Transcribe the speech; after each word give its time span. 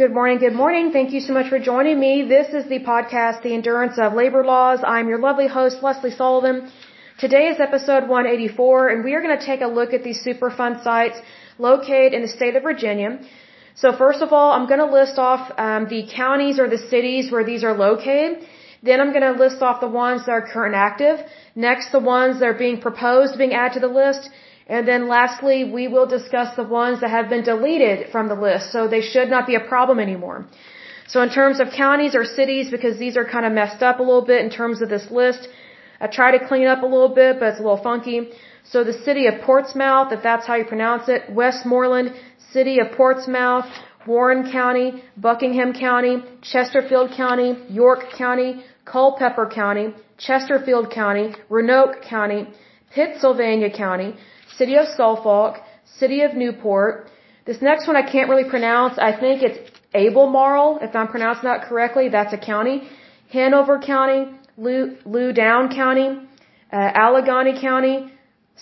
Good 0.00 0.14
morning, 0.18 0.38
good 0.38 0.54
morning. 0.60 0.92
Thank 0.92 1.10
you 1.14 1.20
so 1.20 1.34
much 1.34 1.48
for 1.50 1.58
joining 1.58 2.00
me. 2.00 2.12
This 2.36 2.54
is 2.58 2.64
the 2.70 2.78
podcast, 2.92 3.42
The 3.42 3.52
Endurance 3.52 3.98
of 3.98 4.14
Labor 4.14 4.42
Laws. 4.42 4.80
I'm 4.92 5.10
your 5.10 5.18
lovely 5.18 5.46
host, 5.46 5.82
Lesley 5.82 6.12
Sullivan. 6.20 6.72
Today 7.18 7.48
is 7.48 7.60
episode 7.60 8.08
184, 8.08 8.88
and 8.92 9.04
we 9.04 9.12
are 9.12 9.20
going 9.20 9.38
to 9.38 9.44
take 9.44 9.60
a 9.60 9.66
look 9.66 9.92
at 9.92 10.02
these 10.02 10.20
Superfund 10.26 10.82
sites 10.82 11.18
located 11.58 12.14
in 12.14 12.22
the 12.22 12.32
state 12.38 12.56
of 12.56 12.62
Virginia. 12.62 13.10
So 13.74 13.92
first 13.92 14.22
of 14.22 14.32
all, 14.32 14.52
I'm 14.52 14.66
going 14.72 14.80
to 14.86 14.90
list 15.00 15.18
off 15.18 15.52
um, 15.58 15.86
the 15.94 16.02
counties 16.20 16.58
or 16.58 16.66
the 16.76 16.82
cities 16.94 17.30
where 17.30 17.44
these 17.44 17.62
are 17.62 17.76
located. 17.76 18.48
Then 18.82 19.02
I'm 19.02 19.12
going 19.16 19.28
to 19.30 19.38
list 19.44 19.60
off 19.60 19.82
the 19.82 19.94
ones 20.04 20.24
that 20.24 20.32
are 20.32 20.46
current 20.54 20.74
active. 20.74 21.18
Next, 21.54 21.92
the 21.92 22.04
ones 22.18 22.40
that 22.40 22.48
are 22.52 22.60
being 22.66 22.80
proposed 22.80 23.36
being 23.36 23.52
added 23.52 23.74
to 23.74 23.80
the 23.80 23.94
list. 24.02 24.30
And 24.76 24.86
then 24.90 25.08
lastly, 25.16 25.58
we 25.78 25.84
will 25.94 26.08
discuss 26.16 26.50
the 26.54 26.68
ones 26.80 27.00
that 27.00 27.10
have 27.18 27.28
been 27.34 27.44
deleted 27.52 27.98
from 28.12 28.28
the 28.32 28.38
list. 28.46 28.70
So 28.74 28.80
they 28.86 29.04
should 29.12 29.28
not 29.36 29.44
be 29.50 29.56
a 29.56 29.64
problem 29.72 29.98
anymore. 29.98 30.38
So 31.12 31.22
in 31.26 31.30
terms 31.38 31.58
of 31.62 31.66
counties 31.84 32.14
or 32.14 32.24
cities, 32.24 32.70
because 32.76 32.96
these 33.04 33.16
are 33.20 33.26
kind 33.34 33.44
of 33.48 33.52
messed 33.60 33.82
up 33.88 33.98
a 33.98 34.04
little 34.10 34.26
bit 34.32 34.40
in 34.44 34.50
terms 34.60 34.80
of 34.80 34.88
this 34.88 35.06
list, 35.10 35.48
I 36.00 36.06
try 36.06 36.28
to 36.38 36.40
clean 36.50 36.68
up 36.72 36.82
a 36.84 36.90
little 36.94 37.14
bit, 37.22 37.40
but 37.40 37.46
it's 37.50 37.58
a 37.58 37.66
little 37.68 37.82
funky. 37.90 38.18
So 38.70 38.84
the 38.84 38.98
city 39.06 39.26
of 39.30 39.34
Portsmouth, 39.50 40.12
if 40.16 40.22
that's 40.22 40.46
how 40.46 40.54
you 40.60 40.66
pronounce 40.74 41.08
it, 41.08 41.22
Westmoreland, 41.40 42.08
city 42.52 42.78
of 42.78 42.92
Portsmouth, 42.92 43.66
Warren 44.06 44.42
County, 44.52 45.02
Buckingham 45.16 45.72
County, 45.72 46.14
Chesterfield 46.52 47.10
County, 47.22 47.50
York 47.68 48.02
County, 48.16 48.64
Culpeper 48.84 49.46
County, 49.60 49.86
Chesterfield 50.16 50.90
County, 50.90 51.34
Roanoke 51.48 52.02
County, 52.02 52.40
Pittsylvania 52.94 53.70
County, 53.70 54.14
City 54.60 54.76
of 54.82 54.86
Suffolk, 54.98 55.52
City 56.00 56.18
of 56.26 56.32
Newport. 56.42 56.92
This 57.48 57.60
next 57.68 57.86
one 57.88 57.96
I 57.96 58.06
can't 58.14 58.28
really 58.32 58.48
pronounce. 58.54 58.94
I 59.10 59.12
think 59.22 59.36
it's 59.48 59.58
Albemarle, 59.94 60.78
if 60.86 60.94
I'm 60.94 61.08
pronouncing 61.14 61.46
that 61.50 61.62
correctly. 61.68 62.06
That's 62.16 62.34
a 62.38 62.42
county. 62.52 62.76
Hanover 63.36 63.76
County, 63.92 64.20
Loudoun 65.14 65.64
County, 65.80 66.08
uh, 66.72 67.04
Alleghany 67.04 67.54
County, 67.68 67.96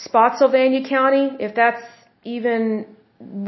Spotsylvania 0.07 0.83
County, 0.97 1.25
if 1.47 1.55
that's 1.61 1.83
even 2.23 2.87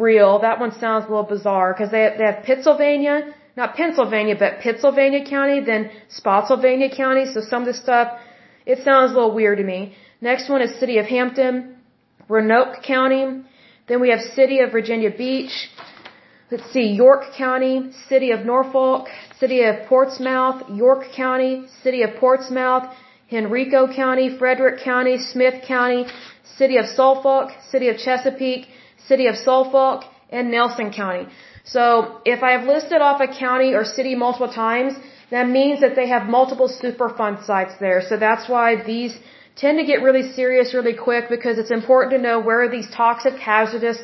real. 0.05 0.41
That 0.41 0.59
one 0.59 0.73
sounds 0.85 1.05
a 1.07 1.09
little 1.09 1.31
bizarre 1.37 1.73
because 1.73 1.91
they, 1.97 2.05
they 2.19 2.27
have 2.31 2.43
Pennsylvania, 2.51 3.17
not 3.57 3.77
Pennsylvania, 3.77 4.37
but 4.45 4.61
Pittsylvania 4.61 5.25
County, 5.37 5.59
then 5.61 5.91
Spotsylvania 6.09 6.91
County. 7.03 7.25
So 7.33 7.41
some 7.53 7.63
of 7.63 7.69
this 7.71 7.81
stuff, 7.81 8.09
it 8.67 8.79
sounds 8.89 9.13
a 9.13 9.15
little 9.15 9.35
weird 9.41 9.59
to 9.59 9.67
me. 9.75 9.95
Next 10.21 10.49
one 10.49 10.63
is 10.63 10.71
City 10.81 10.99
of 10.99 11.07
Hampton, 11.07 11.77
Roanoke 12.31 12.83
County. 12.95 13.25
Then 13.89 14.01
we 14.01 14.11
have 14.15 14.23
City 14.39 14.61
of 14.65 14.71
Virginia 14.79 15.11
Beach. 15.23 15.55
Let's 16.51 16.69
see, 16.73 16.87
York 17.07 17.23
County, 17.37 17.75
City 18.09 18.31
of 18.37 18.41
Norfolk, 18.53 19.09
City 19.41 19.61
of 19.71 19.77
Portsmouth, 19.89 20.59
York 20.85 21.03
County, 21.23 21.53
City 21.85 22.03
of 22.07 22.11
Portsmouth, 22.25 22.85
Henrico 23.33 23.81
County, 24.03 24.27
Frederick 24.39 24.79
County, 24.91 25.17
Smyth 25.33 25.59
County, 25.75 26.07
City 26.59 26.77
of 26.83 26.87
Suffolk, 26.99 27.51
City 27.73 27.89
of 27.89 27.97
Chesapeake, 28.05 28.67
City 29.09 29.27
of 29.27 29.37
Suffolk, 29.37 30.05
and 30.31 30.51
Nelson 30.51 30.93
County. 30.93 31.27
So 31.65 32.21
if 32.25 32.43
I 32.49 32.53
have 32.57 32.65
listed 32.75 33.01
off 33.09 33.21
a 33.21 33.29
county 33.47 33.75
or 33.75 33.85
city 33.85 34.15
multiple 34.15 34.53
times, 34.53 34.95
that 35.31 35.49
means 35.49 35.81
that 35.81 35.95
they 35.95 36.09
have 36.09 36.29
multiple 36.39 36.69
Superfund 36.83 37.45
sites 37.45 37.75
there. 37.81 38.01
So 38.09 38.17
that's 38.17 38.49
why 38.49 38.69
these 38.93 39.17
tend 39.57 39.79
to 39.79 39.85
get 39.85 40.03
really 40.03 40.33
serious 40.33 40.75
really 40.75 40.95
quick 40.95 41.29
because 41.29 41.59
it's 41.59 41.71
important 41.71 42.13
to 42.13 42.19
know 42.19 42.41
where 42.41 42.69
these 42.69 42.89
toxic, 42.91 43.35
hazardous 43.35 43.99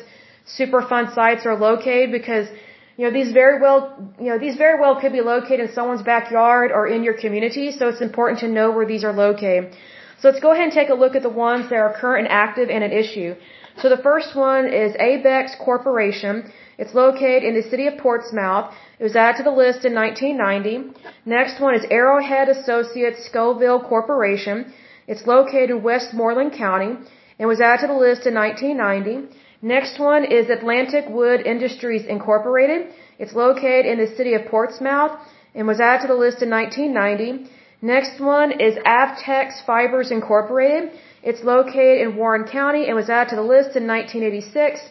Superfund 0.57 1.13
sites 1.13 1.45
are 1.45 1.57
located 1.57 2.11
because 2.11 2.47
you 2.95 3.03
know 3.05 3.11
these 3.11 3.31
very 3.33 3.59
well 3.59 3.81
you 4.19 4.29
know 4.29 4.39
these 4.39 4.55
very 4.55 4.79
well 4.79 4.99
could 5.01 5.11
be 5.11 5.21
located 5.21 5.59
in 5.59 5.71
someone's 5.73 6.01
backyard 6.01 6.71
or 6.71 6.87
in 6.87 7.03
your 7.03 7.13
community 7.13 7.71
so 7.71 7.89
it's 7.89 8.01
important 8.01 8.39
to 8.39 8.47
know 8.47 8.71
where 8.71 8.85
these 8.85 9.03
are 9.03 9.11
located 9.11 9.75
so 10.19 10.29
let's 10.29 10.39
go 10.39 10.51
ahead 10.53 10.63
and 10.63 10.71
take 10.71 10.89
a 10.89 10.93
look 10.93 11.15
at 11.17 11.21
the 11.21 11.35
ones 11.47 11.69
that 11.69 11.75
are 11.75 11.93
current 11.99 12.25
and 12.25 12.31
active 12.31 12.69
and 12.69 12.81
an 12.81 12.93
issue 12.93 13.35
so 13.81 13.89
the 13.89 14.01
first 14.09 14.35
one 14.35 14.65
is 14.65 14.95
Abex 14.95 15.57
Corporation. 15.59 16.51
It's 16.79 16.95
located 16.95 17.43
in 17.43 17.53
the 17.53 17.61
city 17.61 17.85
of 17.85 17.97
Portsmouth. 17.99 18.73
It 18.99 19.03
was 19.03 19.15
added 19.15 19.37
to 19.37 19.43
the 19.43 19.55
list 19.63 19.85
in 19.85 19.93
1990. 19.93 20.93
Next 21.25 21.61
one 21.61 21.75
is 21.75 21.85
Arrowhead 21.91 22.49
Associates 22.49 23.29
Scovill 23.29 23.87
Corporation. 23.87 24.73
It's 25.07 25.25
located 25.25 25.69
in 25.69 25.83
Westmoreland 25.83 26.53
County 26.53 26.91
and 27.39 27.47
was 27.47 27.61
added 27.61 27.81
to 27.81 27.87
the 27.87 27.99
list 28.07 28.25
in 28.29 28.33
1990. 28.35 29.35
Next 29.61 29.99
one 29.99 30.23
is 30.25 30.49
Atlantic 30.49 31.05
Wood 31.07 31.39
Industries 31.53 32.05
Incorporated. 32.05 32.87
It's 33.17 33.33
located 33.33 33.85
in 33.85 33.97
the 33.99 34.11
city 34.17 34.33
of 34.33 34.45
Portsmouth 34.55 35.13
and 35.55 35.65
was 35.65 35.79
added 35.79 36.01
to 36.01 36.07
the 36.13 36.19
list 36.25 36.41
in 36.41 36.49
1990. 36.49 37.49
Next 37.81 38.19
one 38.19 38.51
is 38.67 38.75
Avtex 38.97 39.65
Fibers 39.65 40.11
Incorporated. 40.11 40.91
It's 41.23 41.43
located 41.43 42.01
in 42.05 42.17
Warren 42.17 42.45
County 42.45 42.85
and 42.87 42.95
was 42.95 43.09
added 43.09 43.29
to 43.29 43.35
the 43.37 43.49
list 43.55 43.75
in 43.79 43.87
1986. 43.87 44.81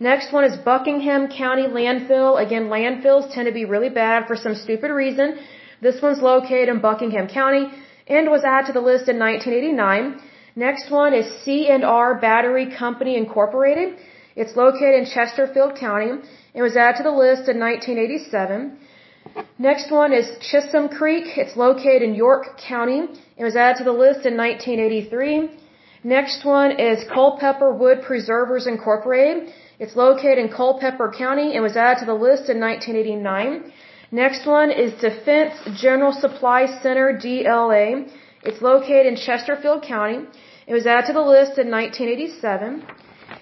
Next 0.00 0.32
one 0.32 0.44
is 0.44 0.56
Buckingham 0.56 1.28
County 1.28 1.66
Landfill. 1.78 2.40
Again, 2.44 2.64
landfills 2.68 3.32
tend 3.32 3.46
to 3.46 3.52
be 3.52 3.64
really 3.64 3.88
bad 3.88 4.26
for 4.28 4.36
some 4.36 4.54
stupid 4.54 4.90
reason. 4.90 5.38
This 5.80 6.00
one's 6.02 6.20
located 6.20 6.68
in 6.68 6.80
Buckingham 6.80 7.26
County 7.26 7.64
and 8.08 8.30
was 8.30 8.44
added 8.44 8.66
to 8.68 8.72
the 8.72 8.86
list 8.92 9.08
in 9.08 9.18
1989. 9.18 10.20
Next 10.56 10.90
one 10.90 11.14
is 11.14 11.26
C&R 11.42 12.14
Battery 12.20 12.66
Company 12.82 13.16
Incorporated. 13.16 13.96
It's 14.34 14.56
located 14.56 14.94
in 15.00 15.06
Chesterfield 15.06 15.76
County 15.76 16.12
and 16.54 16.62
was 16.68 16.76
added 16.76 16.98
to 16.98 17.02
the 17.04 17.16
list 17.24 17.48
in 17.48 17.58
1987. 17.58 18.78
Next 19.58 19.90
one 19.90 20.12
is 20.12 20.26
Chisman 20.48 20.88
Creek. 20.96 21.26
It's 21.36 21.56
located 21.56 22.02
in 22.02 22.14
York 22.14 22.58
County. 22.58 23.00
It 23.36 23.44
was 23.44 23.56
added 23.56 23.78
to 23.78 23.84
the 23.84 23.98
list 24.04 24.26
in 24.26 24.36
1983. 24.36 25.50
Next 26.04 26.44
one 26.44 26.70
is 26.78 27.04
Culpeper 27.12 27.72
Wood 27.74 28.02
Preservers 28.02 28.66
Incorporated. 28.66 29.52
It's 29.78 29.96
located 29.96 30.38
in 30.38 30.48
Culpeper 30.48 31.12
County 31.16 31.54
and 31.54 31.62
was 31.62 31.76
added 31.76 32.00
to 32.00 32.06
the 32.06 32.14
list 32.14 32.48
in 32.48 32.58
1989. 32.60 33.72
Next 34.10 34.46
one 34.46 34.70
is 34.70 34.94
Defense 34.94 35.54
General 35.78 36.12
Supply 36.12 36.64
Center 36.82 37.12
DLA. 37.22 38.10
It's 38.42 38.62
located 38.62 39.04
in 39.04 39.16
Chesterfield 39.16 39.82
County. 39.82 40.20
It 40.66 40.72
was 40.72 40.86
added 40.86 41.08
to 41.08 41.12
the 41.12 41.20
list 41.20 41.58
in 41.58 41.70
1987. 41.70 42.84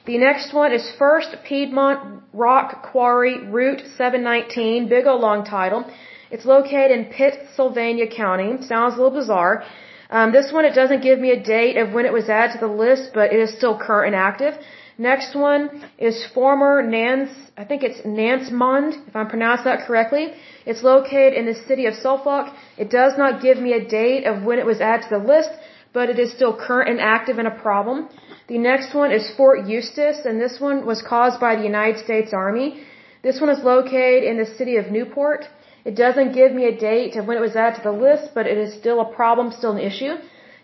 The 0.07 0.19
next 0.19 0.53
one 0.53 0.73
is 0.73 0.91
First 0.99 1.37
Piedmont 1.45 2.25
Rock 2.33 2.83
Quarry 2.91 3.47
Route 3.47 3.83
719, 3.97 4.89
big 4.89 5.07
old 5.07 5.21
long 5.21 5.45
title. 5.45 5.85
It's 6.33 6.45
located 6.45 6.91
in 6.91 7.05
Pittsylvania 7.05 8.09
County. 8.09 8.61
Sounds 8.63 8.95
a 8.95 8.97
little 8.97 9.17
bizarre. 9.21 9.63
Um, 10.11 10.33
this 10.33 10.51
one, 10.53 10.65
it 10.65 10.75
doesn't 10.75 11.01
give 11.01 11.21
me 11.21 11.31
a 11.31 11.41
date 11.41 11.77
of 11.77 11.93
when 11.93 12.07
it 12.07 12.13
was 12.13 12.29
added 12.29 12.55
to 12.55 12.67
the 12.67 12.73
list, 12.73 13.11
but 13.15 13.33
it 13.33 13.39
is 13.39 13.57
still 13.57 13.79
current 13.79 14.15
and 14.15 14.21
active. 14.21 14.59
Next 14.99 15.35
one 15.35 15.63
is 15.99 16.25
former 16.33 16.83
Nance, 16.83 17.31
I 17.57 17.65
think 17.65 17.83
it's 17.83 18.01
Nansemond, 18.01 19.09
if 19.09 19.15
I'm 19.15 19.29
pronouncing 19.29 19.67
that 19.67 19.87
correctly. 19.87 20.33
It's 20.65 20.83
located 20.83 21.35
in 21.35 21.45
the 21.45 21.55
city 21.69 21.85
of 21.85 21.95
Suffolk. 21.95 22.47
It 22.79 22.91
does 22.91 23.19
not 23.19 23.43
give 23.43 23.59
me 23.59 23.75
a 23.75 23.85
date 23.85 24.25
of 24.25 24.43
when 24.43 24.59
it 24.59 24.65
was 24.65 24.81
added 24.81 25.09
to 25.09 25.19
the 25.19 25.25
list, 25.35 25.51
but 25.93 26.09
it 26.09 26.19
is 26.19 26.33
still 26.33 26.57
current 26.57 26.89
and 26.89 27.01
active 27.01 27.39
and 27.39 27.47
a 27.47 27.57
problem. 27.67 28.09
The 28.49 28.59
next 28.59 28.95
one 28.95 29.13
is 29.13 29.31
Fort 29.37 29.67
Eustis, 29.67 30.25
and 30.25 30.41
this 30.41 30.59
one 30.61 30.87
was 30.87 31.03
caused 31.03 31.41
by 31.41 31.57
the 31.57 31.65
United 31.65 32.03
States 32.03 32.33
Army. 32.33 32.69
This 33.23 33.39
one 33.41 33.51
is 33.51 33.63
located 33.63 34.25
in 34.25 34.39
the 34.39 34.47
city 34.59 34.77
of 34.77 34.91
Newport. 34.91 35.47
It 35.85 35.95
doesn't 35.95 36.33
give 36.33 36.53
me 36.53 36.65
a 36.67 36.77
date 36.77 37.17
of 37.17 37.27
when 37.27 37.37
it 37.37 37.41
was 37.49 37.55
added 37.55 37.77
to 37.77 37.83
the 37.91 37.99
list, 38.07 38.35
but 38.35 38.47
it 38.47 38.57
is 38.57 38.73
still 38.81 39.01
a 39.01 39.13
problem, 39.15 39.53
still 39.53 39.73
an 39.73 39.79
issue. 39.91 40.15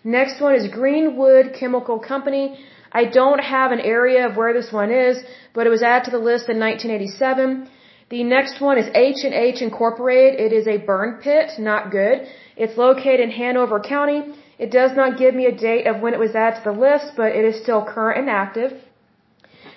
Next 0.03 0.41
one 0.41 0.55
is 0.55 0.67
Greenwood 0.67 1.53
Chemical 1.59 1.99
Company. 1.99 2.59
I 2.93 3.05
don't 3.05 3.39
have 3.39 3.71
an 3.71 3.79
area 3.79 4.27
of 4.27 4.37
where 4.37 4.53
this 4.53 4.71
one 4.71 4.91
is, 4.91 5.23
but 5.53 5.65
it 5.67 5.71
was 5.71 5.81
added 5.81 6.05
to 6.05 6.11
the 6.11 6.25
list 6.29 6.49
in 6.53 6.59
1987. 6.59 7.67
The 8.09 8.23
next 8.23 8.61
one 8.61 8.77
is 8.77 8.87
H&H 8.93 9.61
Incorporated. 9.61 10.39
It 10.39 10.53
is 10.53 10.67
a 10.67 10.77
burn 10.77 11.19
pit, 11.23 11.51
not 11.57 11.91
good. 11.91 12.27
It's 12.55 12.77
located 12.77 13.21
in 13.21 13.31
Hanover 13.31 13.79
County. 13.79 14.21
It 14.59 14.71
does 14.71 14.91
not 14.95 15.17
give 15.17 15.33
me 15.33 15.45
a 15.47 15.55
date 15.69 15.87
of 15.87 16.01
when 16.01 16.13
it 16.13 16.19
was 16.19 16.35
added 16.35 16.57
to 16.57 16.71
the 16.71 16.79
list, 16.87 17.13
but 17.17 17.31
it 17.39 17.43
is 17.43 17.61
still 17.63 17.83
current 17.83 18.19
and 18.19 18.29
active. 18.29 18.71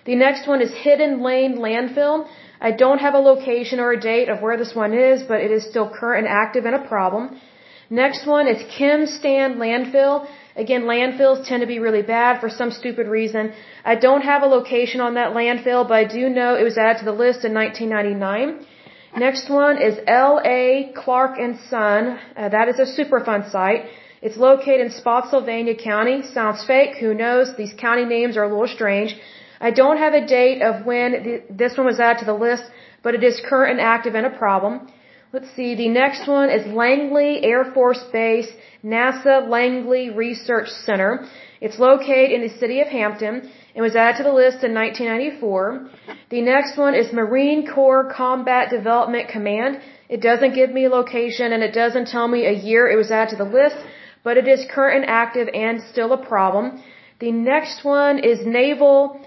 The 0.05 0.15
next 0.15 0.47
one 0.47 0.61
is 0.61 0.73
Hidden 0.85 1.23
Lane 1.23 1.57
Landfill. 1.57 2.29
I 2.61 2.71
don't 2.71 2.99
have 2.99 3.15
a 3.15 3.19
location 3.19 3.81
or 3.81 3.93
a 3.93 4.01
date 4.01 4.29
of 4.29 4.43
where 4.43 4.57
this 4.57 4.75
one 4.75 4.93
is, 4.93 5.23
but 5.31 5.41
it 5.41 5.51
is 5.51 5.65
still 5.71 5.89
current 5.89 6.27
and 6.27 6.35
active 6.45 6.65
and 6.67 6.75
a 6.75 6.87
problem. 6.87 7.41
Next 7.89 8.27
one 8.27 8.47
is 8.49 8.63
Kim-Stan 8.77 9.57
Landfill. 9.57 10.27
Again, 10.57 10.83
landfills 10.85 11.47
tend 11.47 11.61
to 11.61 11.67
be 11.67 11.79
really 11.79 12.03
bad 12.03 12.41
for 12.41 12.49
some 12.49 12.71
stupid 12.71 13.07
reason. 13.09 13.53
I 13.85 13.95
don't 13.95 14.23
have 14.23 14.43
a 14.43 14.47
location 14.47 15.01
on 15.01 15.15
that 15.15 15.35
landfill, 15.35 15.87
but 15.89 15.95
I 15.95 16.05
do 16.05 16.31
know 16.31 16.55
it 16.55 16.63
was 16.71 16.79
added 16.79 16.99
to 17.01 17.05
the 17.05 17.19
list 17.25 17.45
in 17.45 17.53
1999. 17.53 18.67
Next 19.19 19.51
one 19.51 19.77
is 19.89 19.99
L.A. 20.07 20.93
Clark 20.95 21.39
and 21.39 21.59
Son. 21.71 22.19
Uh, 22.37 22.49
that 22.49 22.69
is 22.69 22.79
a 22.79 22.89
Superfund 22.97 23.51
site. 23.51 23.85
It's 24.23 24.39
located 24.39 24.81
in 24.81 24.91
Spotsylvania 24.91 25.75
County. 25.75 26.23
Sounds 26.23 26.65
fake. 26.65 26.97
Who 26.97 27.13
knows? 27.13 27.55
These 27.57 27.75
county 27.75 28.07
names 28.07 28.37
are 28.39 28.45
a 28.45 28.49
little 28.49 28.73
strange. 28.79 29.15
I 29.61 29.71
don't 29.71 29.99
have 29.99 30.15
a 30.15 30.27
date 30.27 30.63
of 30.63 30.87
when 30.87 31.13
the, 31.27 31.43
this 31.51 31.77
one 31.77 31.87
was 31.87 32.01
added 32.01 32.21
to 32.21 32.25
the 32.25 32.39
list, 32.47 32.65
but 33.03 33.15
it 33.15 33.23
is 33.23 33.41
current 33.49 33.73
and 33.73 33.81
active 33.81 34.15
and 34.15 34.27
a 34.27 34.31
problem. 34.45 34.89
Let's 35.33 35.51
see, 35.57 35.75
the 35.75 35.89
next 35.89 36.29
one 36.29 36.51
is 36.51 36.65
Langley 36.69 37.43
Air 37.43 37.65
Force 37.75 38.03
Base, 38.13 38.49
NASA 38.85 39.49
Langley 39.49 40.11
Research 40.11 40.69
Center. 40.69 41.27
It's 41.61 41.81
located 41.81 42.31
in 42.31 42.43
the 42.43 42.55
city 42.61 42.81
of 42.81 42.87
Hampton 42.87 43.51
and 43.75 43.83
was 43.83 43.97
added 43.97 44.19
to 44.19 44.23
the 44.23 44.33
list 44.33 44.63
in 44.63 44.73
1994. 44.73 45.91
The 46.31 46.43
next 46.43 46.79
one 46.79 46.95
is 46.95 47.13
Marine 47.13 47.67
Corps 47.67 48.13
Combat 48.13 48.71
Development 48.71 49.29
Command. 49.29 49.81
It 50.09 50.21
doesn't 50.21 50.55
give 50.55 50.71
me 50.71 50.85
a 50.85 50.91
location 50.91 51.53
and 51.53 51.63
it 51.65 51.75
doesn't 51.75 52.07
tell 52.07 52.29
me 52.29 52.47
a 52.47 52.53
year 52.53 52.89
it 52.89 52.97
was 52.97 53.11
added 53.11 53.31
to 53.31 53.45
the 53.45 53.51
list, 53.51 53.77
but 54.23 54.37
it 54.37 54.47
is 54.47 54.65
current 54.71 55.03
and 55.03 55.11
active 55.11 55.49
and 55.53 55.83
still 55.91 56.13
a 56.13 56.25
problem. 56.25 56.81
The 57.19 57.33
next 57.33 57.85
one 57.85 58.21
is 58.21 58.47
Naval 58.47 59.21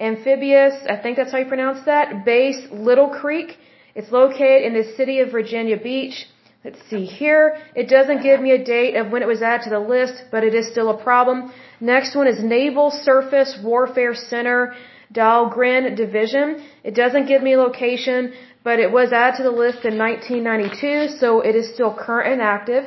Amphibious, 0.00 0.74
I 0.90 0.96
think 0.96 1.16
that's 1.16 1.30
how 1.30 1.38
you 1.38 1.46
pronounce 1.46 1.84
that, 1.84 2.24
Base 2.24 2.66
Little 2.72 3.10
Creek. 3.10 3.56
It's 3.94 4.10
located 4.10 4.62
in 4.68 4.74
the 4.74 4.92
city 4.96 5.20
of 5.20 5.30
Virginia 5.30 5.76
Beach. 5.76 6.26
Let's 6.64 6.82
see 6.90 7.04
here. 7.04 7.58
It 7.74 7.88
doesn't 7.88 8.22
give 8.22 8.40
me 8.40 8.52
a 8.52 8.64
date 8.64 8.96
of 8.96 9.12
when 9.12 9.22
it 9.22 9.28
was 9.28 9.42
added 9.42 9.64
to 9.64 9.70
the 9.70 9.78
list, 9.78 10.14
but 10.32 10.42
it 10.42 10.54
is 10.54 10.70
still 10.70 10.90
a 10.90 11.02
problem. 11.02 11.52
Next 11.80 12.16
one 12.16 12.26
is 12.26 12.42
Naval 12.42 12.90
Surface 12.90 13.52
Warfare 13.62 14.14
Center, 14.14 14.74
Dahlgren 15.12 15.94
Division. 15.94 16.62
It 16.82 16.94
doesn't 16.94 17.26
give 17.26 17.42
me 17.42 17.56
location, 17.56 18.32
but 18.64 18.78
it 18.78 18.90
was 18.90 19.12
added 19.12 19.36
to 19.36 19.42
the 19.44 19.56
list 19.64 19.84
in 19.84 19.98
1992, 19.98 21.18
so 21.20 21.40
it 21.40 21.54
is 21.54 21.72
still 21.74 21.92
current 21.94 22.32
and 22.32 22.42
active. 22.42 22.84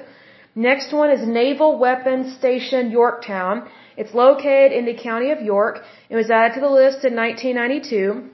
Next 0.55 0.91
one 0.91 1.11
is 1.11 1.27
Naval 1.27 1.77
Weapons 1.77 2.35
Station 2.35 2.89
Yorktown. 2.89 3.69
It's 3.95 4.13
located 4.13 4.71
in 4.71 4.85
the 4.85 4.95
county 4.95 5.29
of 5.29 5.39
York. 5.41 5.83
It 6.09 6.15
was 6.15 6.31
added 6.31 6.55
to 6.55 6.61
the 6.61 6.75
list 6.81 7.05
in 7.05 7.15
1992. 7.15 8.31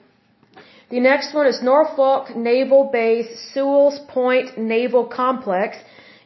The 0.90 1.00
next 1.00 1.34
one 1.34 1.48
is 1.48 1.62
Norfolk 1.64 2.36
Naval 2.36 2.90
Base 2.92 3.30
Sewell's 3.54 4.00
Point 4.08 4.58
Naval 4.58 5.06
Complex. 5.06 5.78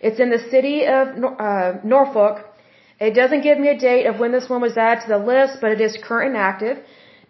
It's 0.01 0.19
in 0.19 0.29
the 0.29 0.43
city 0.49 0.85
of 0.85 1.07
uh, 1.23 1.73
Norfolk. 1.83 2.45
It 2.99 3.13
doesn't 3.13 3.41
give 3.41 3.59
me 3.59 3.69
a 3.69 3.77
date 3.77 4.05
of 4.07 4.19
when 4.19 4.31
this 4.31 4.49
one 4.49 4.61
was 4.61 4.75
added 4.75 5.03
to 5.03 5.09
the 5.09 5.23
list, 5.33 5.59
but 5.61 5.71
it 5.71 5.81
is 5.81 5.97
current 6.03 6.35
and 6.35 6.37
active. 6.37 6.77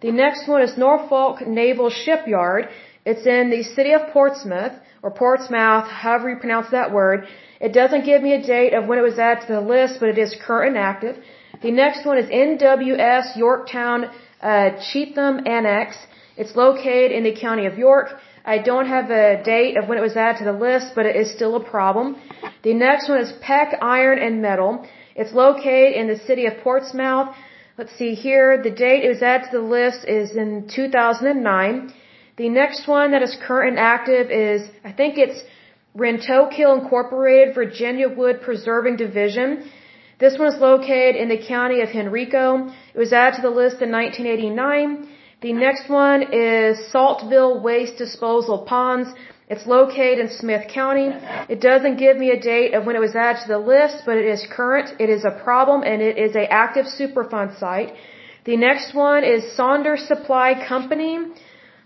The 0.00 0.12
next 0.12 0.48
one 0.48 0.62
is 0.62 0.78
Norfolk 0.78 1.46
Naval 1.46 1.90
Shipyard. 1.90 2.68
It's 3.04 3.26
in 3.26 3.50
the 3.50 3.62
city 3.62 3.92
of 3.92 4.02
Portsmouth, 4.12 4.72
or 5.02 5.10
Portsmouth, 5.10 5.88
however 5.88 6.30
you 6.30 6.36
pronounce 6.36 6.70
that 6.70 6.92
word. 6.92 7.26
It 7.60 7.72
doesn't 7.72 8.04
give 8.04 8.22
me 8.22 8.32
a 8.34 8.42
date 8.42 8.74
of 8.74 8.86
when 8.86 8.98
it 8.98 9.02
was 9.02 9.18
added 9.18 9.46
to 9.46 9.52
the 9.54 9.60
list, 9.60 10.00
but 10.00 10.08
it 10.08 10.18
is 10.18 10.34
current 10.46 10.76
and 10.76 10.84
active. 10.92 11.16
The 11.62 11.70
next 11.70 12.06
one 12.06 12.18
is 12.18 12.28
NWS 12.30 13.36
Yorktown 13.36 14.10
uh, 14.40 14.70
Cheatham 14.90 15.46
Annex. 15.46 15.96
It's 16.40 16.54
located 16.54 17.10
in 17.18 17.24
the 17.24 17.34
county 17.46 17.66
of 17.66 17.76
York. 17.76 18.08
I 18.54 18.58
don't 18.70 18.88
have 18.96 19.10
a 19.10 19.42
date 19.42 19.76
of 19.76 19.88
when 19.88 19.98
it 19.98 20.04
was 20.08 20.16
added 20.16 20.38
to 20.38 20.44
the 20.52 20.58
list, 20.68 20.94
but 20.94 21.04
it 21.10 21.16
is 21.22 21.28
still 21.38 21.54
a 21.56 21.64
problem. 21.74 22.16
The 22.62 22.74
next 22.74 23.08
one 23.08 23.20
is 23.26 23.32
Peck 23.48 23.68
Iron 23.82 24.18
and 24.26 24.40
Metal. 24.40 24.86
It's 25.16 25.32
located 25.44 25.94
in 26.00 26.06
the 26.06 26.18
city 26.28 26.46
of 26.46 26.54
Portsmouth. 26.68 27.34
Let's 27.76 27.94
see 28.00 28.14
here. 28.14 28.62
The 28.68 28.74
date 28.84 29.02
it 29.04 29.10
was 29.14 29.22
added 29.22 29.50
to 29.50 29.58
the 29.58 29.68
list 29.78 30.00
is 30.18 30.36
in 30.36 30.68
2009. 30.68 31.92
The 32.36 32.48
next 32.48 32.86
one 32.86 33.10
that 33.12 33.22
is 33.22 33.36
current 33.48 33.70
and 33.76 33.80
active 33.96 34.30
is, 34.30 34.60
I 34.84 34.92
think 34.92 35.18
it's 35.18 35.42
Rentokil 35.96 36.72
Incorporated 36.80 37.54
Virginia 37.54 38.08
Wood 38.08 38.36
Preserving 38.42 38.96
Division. 38.96 39.68
This 40.20 40.38
one 40.38 40.48
is 40.54 40.60
located 40.60 41.16
in 41.16 41.28
the 41.28 41.40
county 41.54 41.80
of 41.80 41.88
Henrico. 41.88 42.68
It 42.94 42.98
was 43.04 43.12
added 43.12 43.36
to 43.36 43.42
the 43.42 43.54
list 43.62 43.82
in 43.82 43.90
1989. 43.90 45.08
The 45.40 45.52
next 45.52 45.88
one 45.88 46.32
is 46.32 46.90
Saltville 46.90 47.60
Waste 47.60 47.96
Disposal 47.96 48.58
Ponds. 48.66 49.08
It's 49.48 49.66
located 49.66 50.18
in 50.18 50.28
Smyth 50.30 50.66
County. 50.66 51.10
It 51.48 51.60
doesn't 51.60 51.96
give 51.96 52.16
me 52.16 52.30
a 52.30 52.40
date 52.40 52.74
of 52.74 52.86
when 52.86 52.96
it 52.96 52.98
was 52.98 53.14
added 53.14 53.42
to 53.42 53.48
the 53.48 53.58
list, 53.58 54.02
but 54.04 54.16
it 54.16 54.26
is 54.26 54.44
current. 54.50 54.88
It 54.98 55.08
is 55.08 55.24
a 55.24 55.30
problem 55.30 55.84
and 55.84 56.02
it 56.02 56.18
is 56.18 56.34
a 56.34 56.52
active 56.52 56.86
Superfund 56.86 57.56
site. 57.56 57.94
The 58.46 58.56
next 58.56 58.94
one 58.94 59.22
is 59.22 59.54
Saunders 59.54 60.08
Supply 60.08 60.48
Company. 60.66 61.14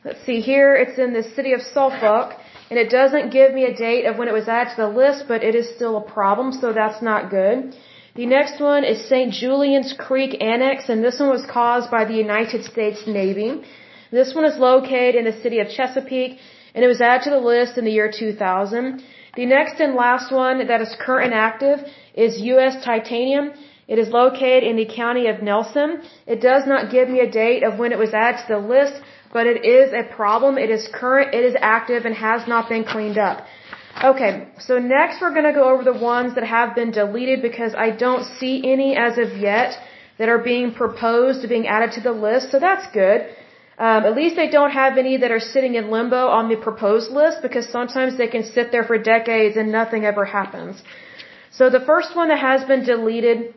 Let's 0.02 0.24
see 0.24 0.40
here. 0.40 0.74
It's 0.74 0.98
in 0.98 1.12
the 1.12 1.22
city 1.22 1.52
of 1.52 1.60
Suffolk. 1.60 2.32
And 2.70 2.78
it 2.78 2.88
doesn't 2.88 3.32
give 3.32 3.52
me 3.52 3.64
a 3.64 3.74
date 3.74 4.06
of 4.06 4.16
when 4.16 4.28
it 4.28 4.32
was 4.40 4.48
added 4.48 4.70
to 4.76 4.82
the 4.84 4.88
list, 4.88 5.26
but 5.28 5.44
it 5.44 5.54
is 5.54 5.74
still 5.76 5.98
a 5.98 6.00
problem, 6.00 6.52
so 6.52 6.72
that's 6.72 7.02
not 7.02 7.28
good. 7.28 7.76
The 8.14 8.26
next 8.26 8.60
one 8.60 8.84
is 8.84 9.08
St. 9.08 9.32
Julian's 9.32 9.94
Creek 9.94 10.36
Annex, 10.42 10.90
and 10.90 11.02
this 11.02 11.18
one 11.18 11.30
was 11.30 11.46
caused 11.46 11.90
by 11.90 12.04
the 12.04 12.12
United 12.12 12.62
States 12.66 13.06
Navy. 13.06 13.62
This 14.10 14.34
one 14.34 14.44
is 14.44 14.58
located 14.58 15.14
in 15.14 15.24
the 15.24 15.40
city 15.40 15.60
of 15.60 15.70
Chesapeake, 15.70 16.38
and 16.74 16.84
it 16.84 16.88
was 16.88 17.00
added 17.00 17.24
to 17.24 17.30
the 17.30 17.38
list 17.38 17.78
in 17.78 17.86
the 17.86 17.90
year 17.90 18.12
2000. 18.12 19.02
The 19.34 19.46
next 19.46 19.80
and 19.80 19.94
last 19.94 20.30
one 20.30 20.66
that 20.66 20.82
is 20.82 20.94
current 21.00 21.32
and 21.32 21.40
active 21.50 21.78
is 22.12 22.38
U.S. 22.52 22.84
Titanium. 22.84 23.52
It 23.88 23.98
is 23.98 24.10
located 24.10 24.64
in 24.64 24.76
the 24.76 24.84
county 24.84 25.28
of 25.28 25.42
Nelson. 25.42 26.02
It 26.26 26.42
does 26.42 26.66
not 26.66 26.90
give 26.90 27.08
me 27.08 27.20
a 27.20 27.30
date 27.30 27.62
of 27.62 27.78
when 27.78 27.92
it 27.92 27.98
was 27.98 28.12
added 28.12 28.42
to 28.42 28.48
the 28.56 28.58
list, 28.58 29.00
but 29.32 29.46
it 29.46 29.64
is 29.64 29.94
a 29.94 30.04
problem. 30.14 30.58
It 30.58 30.68
is 30.68 30.86
current, 30.92 31.32
it 31.32 31.44
is 31.44 31.56
active, 31.58 32.04
and 32.04 32.14
has 32.14 32.46
not 32.46 32.68
been 32.68 32.84
cleaned 32.84 33.16
up. 33.16 33.46
Okay, 34.00 34.48
so 34.58 34.78
next 34.78 35.20
we're 35.20 35.34
going 35.34 35.44
to 35.44 35.52
go 35.52 35.68
over 35.72 35.84
the 35.84 35.92
ones 35.92 36.34
that 36.34 36.44
have 36.44 36.74
been 36.74 36.90
deleted 36.90 37.42
because 37.42 37.74
I 37.74 37.90
don't 37.90 38.24
see 38.38 38.72
any 38.72 38.96
as 38.96 39.18
of 39.18 39.36
yet 39.36 39.78
that 40.18 40.28
are 40.28 40.38
being 40.38 40.72
proposed 40.72 41.42
to 41.42 41.48
being 41.48 41.66
added 41.66 41.92
to 41.92 42.00
the 42.00 42.12
list, 42.12 42.50
so 42.50 42.58
that's 42.58 42.86
good. 42.92 43.28
Um, 43.78 44.04
at 44.04 44.14
least 44.14 44.36
they 44.36 44.48
don't 44.48 44.70
have 44.70 44.96
any 44.96 45.18
that 45.18 45.30
are 45.30 45.40
sitting 45.40 45.74
in 45.74 45.90
limbo 45.90 46.28
on 46.28 46.48
the 46.48 46.56
proposed 46.56 47.10
list 47.10 47.42
because 47.42 47.68
sometimes 47.68 48.16
they 48.16 48.28
can 48.28 48.44
sit 48.44 48.72
there 48.72 48.84
for 48.84 48.98
decades 48.98 49.56
and 49.56 49.70
nothing 49.70 50.04
ever 50.04 50.24
happens. 50.24 50.82
So 51.50 51.68
the 51.68 51.80
first 51.80 52.16
one 52.16 52.28
that 52.28 52.38
has 52.38 52.64
been 52.64 52.84
deleted, 52.84 53.54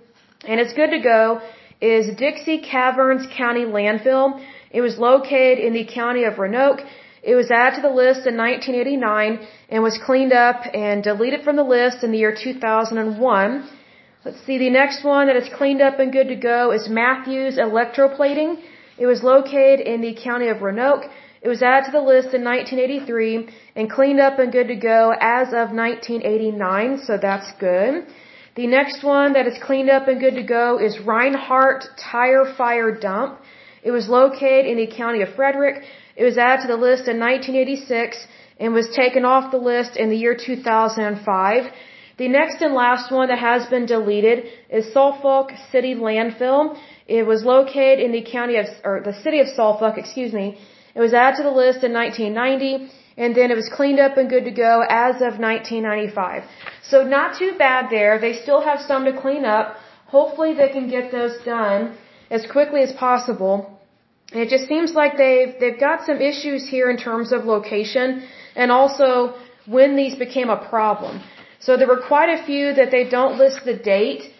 and 0.47 0.59
it's 0.59 0.73
good 0.73 0.91
to 0.91 0.99
go, 0.99 1.41
is 1.81 2.15
Dixie 2.15 2.59
Caverns 2.59 3.25
County 3.37 3.65
Landfill. 3.65 4.43
It 4.71 4.81
was 4.81 4.97
located 4.97 5.59
in 5.59 5.73
the 5.73 5.85
county 5.85 6.23
of 6.23 6.39
Roanoke. 6.39 6.81
It 7.25 7.33
was 7.33 7.49
added 7.49 7.77
to 7.77 7.81
the 7.81 7.95
list 8.03 8.27
in 8.29 8.37
1989 8.37 9.47
and 9.71 9.81
was 9.81 9.97
cleaned 10.05 10.31
up 10.31 10.59
and 10.73 11.03
deleted 11.03 11.41
from 11.43 11.55
the 11.55 11.69
list 11.77 12.03
in 12.03 12.11
the 12.11 12.19
year 12.19 12.35
2001. 12.35 13.69
Let's 14.23 14.41
see, 14.45 14.57
the 14.59 14.69
next 14.69 15.03
one 15.03 15.25
that 15.27 15.35
is 15.35 15.49
cleaned 15.57 15.81
up 15.81 15.97
and 15.99 16.11
good 16.11 16.27
to 16.27 16.35
go 16.35 16.71
is 16.71 16.87
Matthews 16.87 17.57
Electroplating. 17.57 18.61
It 18.99 19.07
was 19.07 19.23
located 19.23 19.79
in 19.79 20.01
the 20.01 20.13
county 20.27 20.49
of 20.49 20.61
Roanoke. 20.61 21.05
It 21.41 21.49
was 21.49 21.63
added 21.63 21.85
to 21.87 21.91
the 21.91 22.05
list 22.13 22.29
in 22.37 22.43
1983 22.43 23.49
and 23.75 23.89
cleaned 23.89 24.19
up 24.19 24.37
and 24.37 24.51
good 24.51 24.67
to 24.67 24.75
go 24.75 25.13
as 25.19 25.47
of 25.47 25.73
1989, 25.85 26.99
so 27.07 27.17
that's 27.17 27.51
good. 27.59 28.05
The 28.55 28.67
next 28.67 29.03
one 29.03 29.33
that 29.33 29.47
is 29.47 29.57
cleaned 29.67 29.89
up 29.89 30.07
and 30.07 30.19
good 30.19 30.35
to 30.35 30.43
go 30.43 30.79
is 30.79 30.99
Rhinehart 30.99 31.85
Tire 32.11 32.45
Fire 32.55 32.91
Dump. 32.91 33.39
It 33.83 33.91
was 33.91 34.07
located 34.09 34.65
in 34.67 34.77
the 34.77 34.87
county 34.87 35.21
of 35.21 35.29
Frederick. 35.35 35.83
It 36.15 36.23
was 36.23 36.37
added 36.37 36.61
to 36.63 36.67
the 36.67 36.77
list 36.77 37.07
in 37.07 37.19
1986 37.19 38.27
and 38.59 38.73
was 38.73 38.89
taken 38.95 39.25
off 39.25 39.51
the 39.51 39.57
list 39.57 39.97
in 39.97 40.09
the 40.09 40.17
year 40.17 40.35
2005. 40.35 41.71
The 42.17 42.29
next 42.29 42.61
and 42.61 42.73
last 42.73 43.11
one 43.11 43.27
that 43.27 43.39
has 43.39 43.65
been 43.65 43.85
deleted 43.85 44.45
is 44.69 44.93
Suffolk 44.93 45.51
City 45.71 45.93
Landfill. 45.95 46.77
It 47.07 47.23
was 47.27 47.43
located 47.43 47.99
in 47.99 48.13
the 48.13 48.21
county 48.21 48.55
of, 48.55 48.67
or 48.85 49.01
the 49.01 49.13
city 49.23 49.41
of 49.41 49.47
Suffolk, 49.49 49.97
excuse 49.97 50.31
me. 50.31 50.57
It 50.95 51.01
was 51.01 51.13
added 51.13 51.37
to 51.37 51.43
the 51.43 51.51
list 51.51 51.83
in 51.83 51.91
1990 51.91 52.89
and 53.17 53.35
then 53.35 53.51
it 53.51 53.55
was 53.55 53.69
cleaned 53.69 53.99
up 53.99 54.17
and 54.17 54.29
good 54.29 54.45
to 54.45 54.51
go 54.51 54.83
as 54.89 55.15
of 55.15 55.39
1995. 55.39 56.43
So 56.83 57.03
not 57.03 57.37
too 57.37 57.53
bad 57.57 57.89
there. 57.89 58.19
They 58.19 58.33
still 58.33 58.61
have 58.61 58.79
some 58.79 59.03
to 59.05 59.19
clean 59.19 59.43
up. 59.43 59.75
Hopefully 60.07 60.53
they 60.53 60.69
can 60.69 60.89
get 60.89 61.11
those 61.11 61.37
done 61.43 61.97
as 62.29 62.45
quickly 62.45 62.81
as 62.81 62.93
possible. 62.93 63.74
And 64.31 64.41
it 64.41 64.49
just 64.49 64.67
seems 64.67 64.93
like 64.93 65.17
they've 65.17 65.53
they've 65.59 65.79
got 65.79 66.05
some 66.05 66.19
issues 66.31 66.67
here 66.67 66.89
in 66.89 66.97
terms 66.97 67.31
of 67.31 67.45
location 67.45 68.23
and 68.55 68.71
also 68.71 69.35
when 69.65 69.95
these 69.95 70.15
became 70.15 70.49
a 70.49 70.57
problem. 70.57 71.21
So 71.59 71.77
there 71.77 71.87
were 71.87 72.01
quite 72.01 72.29
a 72.29 72.43
few 72.45 72.73
that 72.73 72.91
they 72.91 73.05
don't 73.09 73.37
list 73.37 73.65
the 73.65 73.75
date 73.75 74.31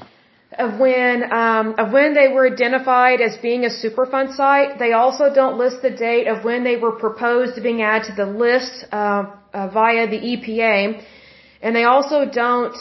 of 0.57 0.79
when 0.79 1.31
um, 1.31 1.75
of 1.77 1.91
when 1.91 2.13
they 2.13 2.27
were 2.29 2.47
identified 2.47 3.21
as 3.21 3.37
being 3.37 3.65
a 3.65 3.69
Superfund 3.69 4.35
site. 4.35 4.79
They 4.79 4.93
also 4.93 5.33
don't 5.33 5.57
list 5.57 5.81
the 5.81 5.89
date 5.89 6.27
of 6.27 6.43
when 6.43 6.63
they 6.63 6.77
were 6.77 6.93
proposed 6.93 7.55
to 7.55 7.61
being 7.61 7.81
added 7.81 8.07
to 8.09 8.15
the 8.15 8.25
list 8.25 8.85
uh, 8.91 9.25
uh, 9.53 9.67
via 9.69 10.07
the 10.07 10.19
EPA, 10.33 11.03
and 11.61 11.75
they 11.75 11.83
also 11.83 12.25
don't 12.25 12.75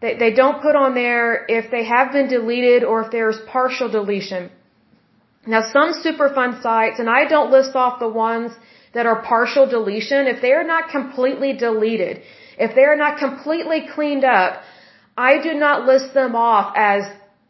they, 0.00 0.16
they 0.16 0.32
don't 0.32 0.60
put 0.60 0.74
on 0.76 0.94
there 0.94 1.46
if 1.48 1.70
they 1.70 1.84
have 1.84 2.12
been 2.12 2.28
deleted 2.28 2.84
or 2.84 3.04
if 3.04 3.10
there's 3.10 3.38
partial 3.46 3.88
deletion. 3.88 4.50
Now 5.46 5.62
some 5.72 5.92
Superfund 6.04 6.62
sites, 6.62 6.98
and 7.00 7.10
I 7.10 7.26
don't 7.28 7.50
list 7.50 7.74
off 7.74 7.98
the 7.98 8.08
ones 8.08 8.52
that 8.94 9.06
are 9.06 9.22
partial 9.22 9.66
deletion, 9.66 10.26
if 10.26 10.40
they're 10.40 10.64
not 10.64 10.90
completely 10.90 11.52
deleted, 11.54 12.22
if 12.58 12.74
they're 12.74 12.96
not 12.96 13.18
completely 13.18 13.88
cleaned 13.94 14.24
up, 14.24 14.62
I 15.16 15.42
do 15.42 15.54
not 15.54 15.86
list 15.86 16.14
them 16.14 16.36
off 16.36 16.74
as, 16.76 17.02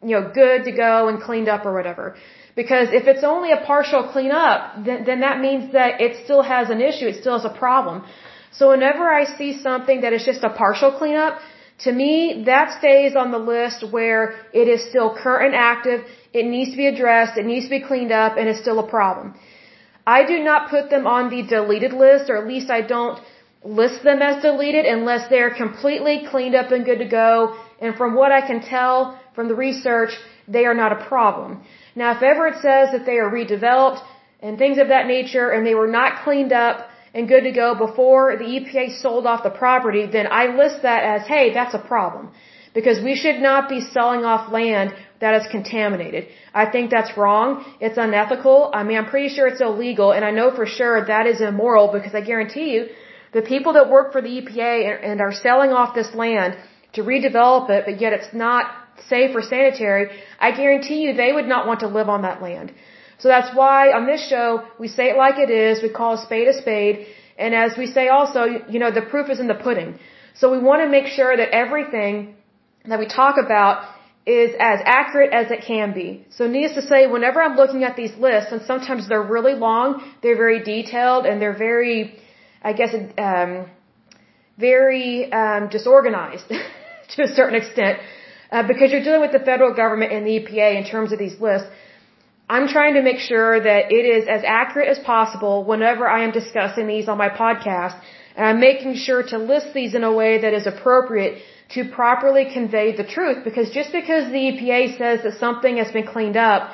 you 0.02 0.14
know, 0.16 0.30
good 0.32 0.64
to 0.64 0.72
go 0.72 1.08
and 1.08 1.20
cleaned 1.20 1.48
up 1.48 1.66
or 1.66 1.74
whatever. 1.74 2.16
Because 2.54 2.88
if 2.92 3.06
it's 3.06 3.24
only 3.24 3.50
a 3.52 3.60
partial 3.66 4.08
cleanup, 4.12 4.84
then, 4.84 5.04
then 5.04 5.20
that 5.20 5.40
means 5.40 5.72
that 5.72 6.00
it 6.00 6.24
still 6.24 6.42
has 6.42 6.70
an 6.70 6.80
issue, 6.80 7.06
it 7.06 7.20
still 7.20 7.38
has 7.38 7.44
a 7.44 7.56
problem. 7.58 8.04
So 8.52 8.70
whenever 8.70 9.08
I 9.10 9.24
see 9.24 9.60
something 9.60 10.02
that 10.02 10.12
is 10.12 10.24
just 10.24 10.42
a 10.44 10.50
partial 10.50 10.92
cleanup, 10.92 11.40
to 11.84 11.92
me, 11.92 12.44
that 12.46 12.78
stays 12.78 13.16
on 13.16 13.32
the 13.32 13.38
list 13.38 13.90
where 13.90 14.36
it 14.52 14.68
is 14.68 14.88
still 14.88 15.16
current 15.16 15.54
and 15.54 15.56
active, 15.56 16.04
it 16.32 16.46
needs 16.46 16.70
to 16.70 16.76
be 16.76 16.86
addressed, 16.86 17.36
it 17.36 17.46
needs 17.46 17.66
to 17.66 17.70
be 17.70 17.80
cleaned 17.80 18.12
up, 18.12 18.36
and 18.36 18.48
it's 18.48 18.60
still 18.60 18.78
a 18.78 18.88
problem. 18.88 19.34
I 20.06 20.24
do 20.24 20.42
not 20.42 20.70
put 20.70 20.90
them 20.90 21.06
on 21.06 21.30
the 21.30 21.42
deleted 21.42 21.92
list, 21.92 22.30
or 22.30 22.36
at 22.36 22.46
least 22.46 22.70
I 22.70 22.80
don't 22.80 23.20
list 23.64 24.02
them 24.02 24.20
as 24.22 24.42
deleted 24.42 24.84
unless 24.84 25.28
they're 25.28 25.54
completely 25.54 26.24
cleaned 26.30 26.54
up 26.54 26.72
and 26.72 26.84
good 26.84 26.98
to 26.98 27.04
go. 27.04 27.56
And 27.80 27.94
from 27.96 28.14
what 28.14 28.32
I 28.32 28.40
can 28.46 28.60
tell 28.60 29.20
from 29.34 29.48
the 29.48 29.54
research, 29.54 30.10
they 30.48 30.64
are 30.64 30.74
not 30.74 30.92
a 30.92 31.04
problem. 31.04 31.62
Now, 31.94 32.16
if 32.16 32.22
ever 32.22 32.48
it 32.48 32.56
says 32.62 32.90
that 32.92 33.04
they 33.06 33.18
are 33.18 33.30
redeveloped 33.30 34.02
and 34.40 34.58
things 34.58 34.78
of 34.78 34.88
that 34.88 35.06
nature 35.06 35.50
and 35.50 35.66
they 35.66 35.74
were 35.74 35.86
not 35.86 36.24
cleaned 36.24 36.52
up 36.52 36.88
and 37.14 37.28
good 37.28 37.42
to 37.42 37.52
go 37.52 37.74
before 37.74 38.36
the 38.36 38.44
EPA 38.44 39.00
sold 39.00 39.26
off 39.26 39.42
the 39.44 39.50
property, 39.50 40.06
then 40.06 40.26
I 40.30 40.46
list 40.56 40.82
that 40.82 41.04
as, 41.04 41.28
hey, 41.28 41.52
that's 41.54 41.74
a 41.74 41.78
problem. 41.78 42.32
Because 42.74 43.02
we 43.04 43.14
should 43.14 43.40
not 43.40 43.68
be 43.68 43.80
selling 43.80 44.24
off 44.24 44.50
land 44.50 44.94
that 45.20 45.34
is 45.40 45.46
contaminated. 45.50 46.28
I 46.54 46.64
think 46.72 46.90
that's 46.90 47.16
wrong. 47.16 47.64
It's 47.80 47.98
unethical. 47.98 48.70
I 48.72 48.82
mean, 48.82 48.96
I'm 48.98 49.10
pretty 49.14 49.28
sure 49.34 49.46
it's 49.46 49.60
illegal, 49.60 50.12
and 50.12 50.24
I 50.24 50.30
know 50.30 50.54
for 50.54 50.66
sure 50.66 51.04
that 51.06 51.26
is 51.26 51.40
immoral 51.40 51.92
because 51.92 52.14
I 52.14 52.22
guarantee 52.22 52.68
you, 52.74 52.88
the 53.32 53.42
people 53.42 53.72
that 53.74 53.90
work 53.90 54.12
for 54.12 54.22
the 54.22 54.32
EPA 54.40 54.76
and 55.08 55.20
are 55.20 55.32
selling 55.32 55.72
off 55.72 55.94
this 55.94 56.14
land 56.14 56.56
to 56.94 57.02
redevelop 57.02 57.70
it, 57.70 57.84
but 57.86 58.00
yet 58.00 58.12
it's 58.12 58.32
not 58.34 58.64
safe 59.08 59.34
or 59.34 59.42
sanitary, 59.42 60.10
I 60.38 60.50
guarantee 60.52 61.00
you 61.02 61.14
they 61.14 61.32
would 61.32 61.48
not 61.54 61.66
want 61.66 61.80
to 61.80 61.88
live 61.88 62.08
on 62.08 62.22
that 62.22 62.42
land. 62.42 62.72
So 63.18 63.28
that's 63.28 63.54
why 63.56 63.92
on 63.92 64.06
this 64.06 64.22
show, 64.28 64.64
we 64.78 64.88
say 64.88 65.04
it 65.10 65.16
like 65.16 65.38
it 65.38 65.50
is, 65.50 65.82
we 65.82 65.88
call 65.88 66.14
a 66.14 66.22
spade 66.26 66.48
a 66.48 66.54
spade, 66.62 67.06
and 67.38 67.54
as 67.54 67.76
we 67.78 67.86
say 67.86 68.08
also, 68.08 68.44
you 68.68 68.78
know, 68.78 68.90
the 68.90 69.06
proof 69.12 69.30
is 69.30 69.40
in 69.40 69.46
the 69.46 69.60
pudding. 69.66 69.98
So 70.34 70.50
we 70.50 70.58
want 70.58 70.82
to 70.82 70.88
make 70.88 71.06
sure 71.06 71.36
that 71.36 71.50
everything 71.64 72.34
that 72.86 72.98
we 72.98 73.06
talk 73.06 73.36
about 73.44 73.88
is 74.24 74.50
as 74.58 74.80
accurate 74.84 75.32
as 75.32 75.50
it 75.50 75.64
can 75.66 75.92
be. 75.92 76.24
So 76.30 76.46
needless 76.46 76.74
to 76.74 76.82
say, 76.82 77.06
whenever 77.06 77.42
I'm 77.42 77.56
looking 77.56 77.82
at 77.84 77.96
these 77.96 78.14
lists, 78.16 78.52
and 78.52 78.62
sometimes 78.62 79.08
they're 79.08 79.22
really 79.36 79.54
long, 79.54 80.02
they're 80.22 80.36
very 80.36 80.62
detailed, 80.62 81.26
and 81.26 81.42
they're 81.42 81.58
very, 81.58 82.18
I 82.62 82.72
guess, 82.72 82.94
um, 83.18 83.66
very 84.58 85.32
um, 85.32 85.68
disorganized 85.68 86.48
to 87.16 87.22
a 87.22 87.28
certain 87.28 87.56
extent 87.56 87.98
uh, 88.52 88.62
because 88.68 88.92
you're 88.92 89.02
dealing 89.02 89.22
with 89.26 89.32
the 89.32 89.44
federal 89.50 89.74
government 89.74 90.12
and 90.12 90.26
the 90.26 90.34
EPA 90.40 90.76
in 90.80 90.84
terms 90.84 91.10
of 91.12 91.18
these 91.18 91.40
lists. 91.40 91.68
I'm 92.48 92.68
trying 92.68 92.94
to 92.94 93.02
make 93.02 93.18
sure 93.18 93.60
that 93.68 93.90
it 93.90 94.04
is 94.16 94.28
as 94.28 94.42
accurate 94.44 94.88
as 94.88 94.98
possible 94.98 95.64
whenever 95.64 96.06
I 96.06 96.24
am 96.24 96.32
discussing 96.32 96.86
these 96.86 97.08
on 97.08 97.16
my 97.16 97.30
podcast, 97.30 97.98
and 98.36 98.46
I'm 98.46 98.60
making 98.60 98.94
sure 98.96 99.22
to 99.32 99.38
list 99.38 99.68
these 99.74 99.94
in 99.94 100.04
a 100.04 100.12
way 100.12 100.42
that 100.42 100.52
is 100.52 100.66
appropriate 100.66 101.42
to 101.74 101.84
properly 102.00 102.44
convey 102.52 102.94
the 102.96 103.04
truth 103.04 103.38
because 103.44 103.70
just 103.70 103.92
because 103.92 104.24
the 104.36 104.42
EPA 104.50 104.98
says 104.98 105.22
that 105.24 105.38
something 105.38 105.76
has 105.82 105.90
been 105.92 106.06
cleaned 106.06 106.36
up, 106.36 106.72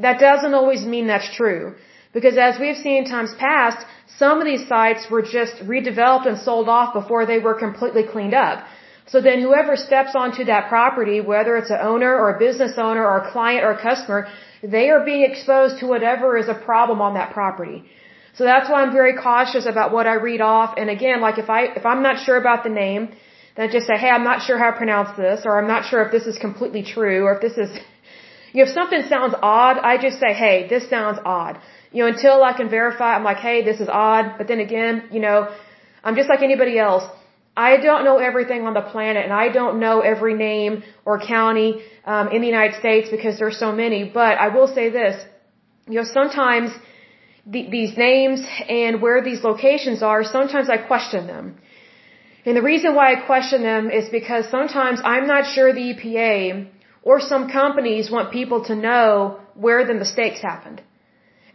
that 0.00 0.18
doesn't 0.20 0.54
always 0.54 0.84
mean 0.84 1.06
that's 1.06 1.30
true. 1.36 1.74
Because 2.12 2.36
as 2.38 2.58
we've 2.58 2.76
seen 2.76 2.96
in 3.02 3.04
times 3.04 3.32
past, 3.38 3.84
some 4.16 4.38
of 4.40 4.46
these 4.46 4.66
sites 4.66 5.10
were 5.10 5.22
just 5.22 5.56
redeveloped 5.72 6.26
and 6.26 6.38
sold 6.38 6.68
off 6.68 6.94
before 6.94 7.26
they 7.26 7.38
were 7.38 7.54
completely 7.54 8.02
cleaned 8.02 8.34
up. 8.34 8.64
So 9.12 9.20
then 9.20 9.40
whoever 9.40 9.74
steps 9.76 10.12
onto 10.14 10.44
that 10.44 10.68
property, 10.68 11.20
whether 11.20 11.56
it's 11.56 11.70
an 11.70 11.80
owner 11.80 12.12
or 12.14 12.34
a 12.34 12.38
business 12.38 12.72
owner 12.76 13.04
or 13.10 13.16
a 13.18 13.30
client 13.32 13.64
or 13.64 13.72
a 13.72 13.82
customer, 13.82 14.28
they 14.62 14.90
are 14.90 15.04
being 15.04 15.22
exposed 15.30 15.78
to 15.80 15.86
whatever 15.86 16.36
is 16.36 16.48
a 16.48 16.54
problem 16.54 17.00
on 17.00 17.14
that 17.14 17.32
property. 17.32 17.84
So 18.34 18.44
that's 18.44 18.68
why 18.70 18.82
I'm 18.82 18.92
very 18.92 19.14
cautious 19.16 19.66
about 19.66 19.92
what 19.92 20.06
I 20.06 20.14
read 20.14 20.40
off. 20.40 20.74
And 20.76 20.90
again, 20.90 21.20
like 21.20 21.38
if 21.38 21.48
I, 21.48 21.60
if 21.80 21.86
I'm 21.86 22.02
not 22.02 22.24
sure 22.24 22.36
about 22.36 22.64
the 22.64 22.70
name, 22.70 23.08
I 23.58 23.66
just 23.66 23.86
say, 23.86 23.96
hey, 23.96 24.08
I'm 24.08 24.24
not 24.24 24.42
sure 24.46 24.56
how 24.56 24.70
to 24.70 24.76
pronounce 24.76 25.16
this, 25.16 25.40
or 25.44 25.58
I'm 25.60 25.66
not 25.66 25.84
sure 25.90 26.00
if 26.02 26.12
this 26.12 26.26
is 26.26 26.38
completely 26.38 26.82
true, 26.84 27.24
or 27.24 27.34
if 27.36 27.40
this 27.40 27.56
is, 27.64 27.70
you 28.52 28.64
know, 28.64 28.68
if 28.68 28.74
something 28.74 29.02
sounds 29.08 29.34
odd, 29.42 29.78
I 29.78 29.98
just 30.06 30.18
say, 30.20 30.32
hey, 30.32 30.66
this 30.68 30.88
sounds 30.88 31.18
odd. 31.24 31.58
You 31.92 32.02
know, 32.02 32.08
until 32.14 32.44
I 32.44 32.52
can 32.52 32.68
verify, 32.68 33.14
I'm 33.16 33.24
like, 33.24 33.38
hey, 33.38 33.64
this 33.64 33.80
is 33.80 33.88
odd. 33.88 34.34
But 34.38 34.46
then 34.48 34.60
again, 34.60 35.08
you 35.10 35.20
know, 35.20 35.48
I'm 36.04 36.16
just 36.16 36.28
like 36.28 36.42
anybody 36.42 36.78
else. 36.78 37.04
I 37.56 37.78
don't 37.78 38.04
know 38.04 38.18
everything 38.18 38.66
on 38.68 38.74
the 38.74 38.82
planet, 38.92 39.24
and 39.24 39.32
I 39.32 39.48
don't 39.48 39.80
know 39.80 40.00
every 40.00 40.34
name 40.34 40.84
or 41.04 41.18
county 41.18 41.82
um, 42.04 42.28
in 42.28 42.40
the 42.40 42.46
United 42.46 42.78
States 42.78 43.08
because 43.10 43.38
there's 43.40 43.58
so 43.58 43.72
many. 43.72 44.04
But 44.04 44.38
I 44.38 44.48
will 44.56 44.68
say 44.68 44.90
this: 44.90 45.14
you 45.88 45.94
know, 45.94 46.04
sometimes 46.04 46.70
the, 47.46 47.68
these 47.68 47.96
names 47.96 48.40
and 48.68 49.02
where 49.02 49.20
these 49.24 49.42
locations 49.42 50.02
are, 50.02 50.22
sometimes 50.22 50.68
I 50.70 50.76
question 50.76 51.26
them. 51.26 51.58
And 52.46 52.56
the 52.56 52.62
reason 52.62 52.94
why 52.94 53.12
I 53.12 53.26
question 53.26 53.62
them 53.62 53.90
is 53.90 54.08
because 54.08 54.48
sometimes 54.50 55.00
I'm 55.04 55.26
not 55.26 55.44
sure 55.54 55.72
the 55.72 55.86
EPA 55.92 56.68
or 57.02 57.20
some 57.20 57.50
companies 57.50 58.10
want 58.10 58.32
people 58.32 58.64
to 58.64 58.74
know 58.74 59.40
where 59.54 59.84
the 59.86 59.94
mistakes 59.94 60.40
happened. 60.40 60.82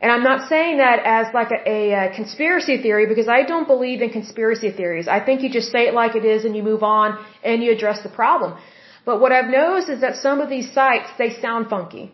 And 0.02 0.12
I'm 0.12 0.24
not 0.24 0.50
saying 0.50 0.80
that 0.80 1.00
as 1.18 1.34
like 1.34 1.52
a, 1.58 1.60
a, 1.75 1.80
a, 2.00 2.16
conspiracy 2.20 2.75
theory 2.86 3.06
because 3.12 3.30
I 3.30 3.44
don't 3.52 3.68
believe 3.74 4.02
in 4.02 4.10
conspiracy 4.10 4.72
theories. 4.80 5.08
I 5.08 5.20
think 5.25 5.44
you 5.44 5.50
just 5.50 5.72
say 5.75 5.84
it 5.90 5.94
like 5.94 6.16
it 6.22 6.25
is 6.25 6.44
and 6.44 6.58
you 6.58 6.63
move 6.72 6.84
on 6.84 7.18
and 7.42 7.63
you 7.63 7.72
address 7.72 8.02
the 8.08 8.10
problem. 8.10 8.58
But 9.06 9.22
what 9.22 9.32
I've 9.32 9.52
noticed 9.62 9.90
is 9.96 10.02
that 10.02 10.18
some 10.18 10.42
of 10.42 10.50
these 10.50 10.70
sites, 10.74 11.10
they 11.18 11.30
sound 11.46 11.70
funky. 11.70 12.06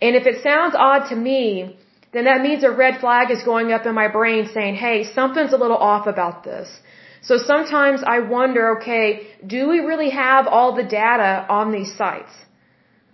And 0.00 0.14
if 0.20 0.24
it 0.32 0.42
sounds 0.42 0.74
odd 0.76 1.08
to 1.08 1.16
me, 1.16 1.76
then 2.12 2.24
that 2.30 2.40
means 2.42 2.62
a 2.62 2.70
red 2.70 3.00
flag 3.00 3.30
is 3.36 3.42
going 3.42 3.72
up 3.72 3.86
in 3.86 3.94
my 3.94 4.08
brain 4.08 4.48
saying, 4.56 4.76
hey, 4.76 4.98
something's 5.18 5.52
a 5.52 5.60
little 5.64 5.82
off 5.92 6.06
about 6.06 6.44
this. 6.44 6.68
So 7.28 7.38
sometimes 7.38 8.00
I 8.16 8.18
wonder, 8.20 8.62
okay, 8.76 9.26
do 9.54 9.68
we 9.72 9.78
really 9.90 10.10
have 10.10 10.46
all 10.46 10.74
the 10.80 10.82
data 10.82 11.46
on 11.48 11.72
these 11.72 11.92
sites? 11.96 12.32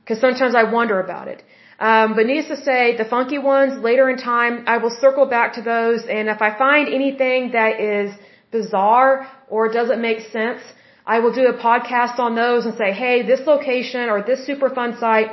Because 0.01 0.21
sometimes 0.21 0.55
I 0.63 0.65
wonder 0.79 0.99
about 1.01 1.29
it. 1.29 1.43
Um, 1.79 2.15
but 2.17 2.25
to 2.25 2.57
say, 2.69 2.97
the 2.97 3.07
funky 3.17 3.39
ones, 3.39 3.83
later 3.83 4.11
in 4.11 4.19
time, 4.19 4.65
I 4.67 4.77
will 4.79 4.95
circle 5.05 5.27
back 5.27 5.55
to 5.55 5.63
those, 5.63 6.01
and 6.17 6.29
if 6.29 6.43
I 6.43 6.51
find 6.59 6.89
anything 6.89 7.53
that 7.53 7.81
is 7.81 8.13
bizarre 8.51 9.27
or 9.49 9.73
doesn't 9.73 10.03
make 10.03 10.21
sense, 10.31 10.61
I 11.07 11.21
will 11.21 11.33
do 11.33 11.47
a 11.47 11.57
podcast 11.69 12.19
on 12.19 12.35
those 12.35 12.67
and 12.67 12.77
say, 12.77 12.93
hey, 12.93 13.23
this 13.23 13.41
location 13.47 14.11
or 14.11 14.23
this 14.23 14.41
Superfund 14.47 15.01
site 15.01 15.31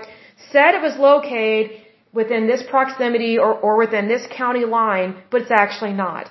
said 0.52 0.76
it 0.76 0.82
was 0.82 0.98
located 0.98 1.72
within 2.14 2.48
this 2.48 2.64
proximity 2.70 3.38
or, 3.38 3.54
or 3.54 3.78
within 3.78 4.08
this 4.08 4.26
county 4.32 4.66
line, 4.66 5.22
but 5.30 5.42
it's 5.42 5.52
actually 5.52 5.94
not. 5.94 6.30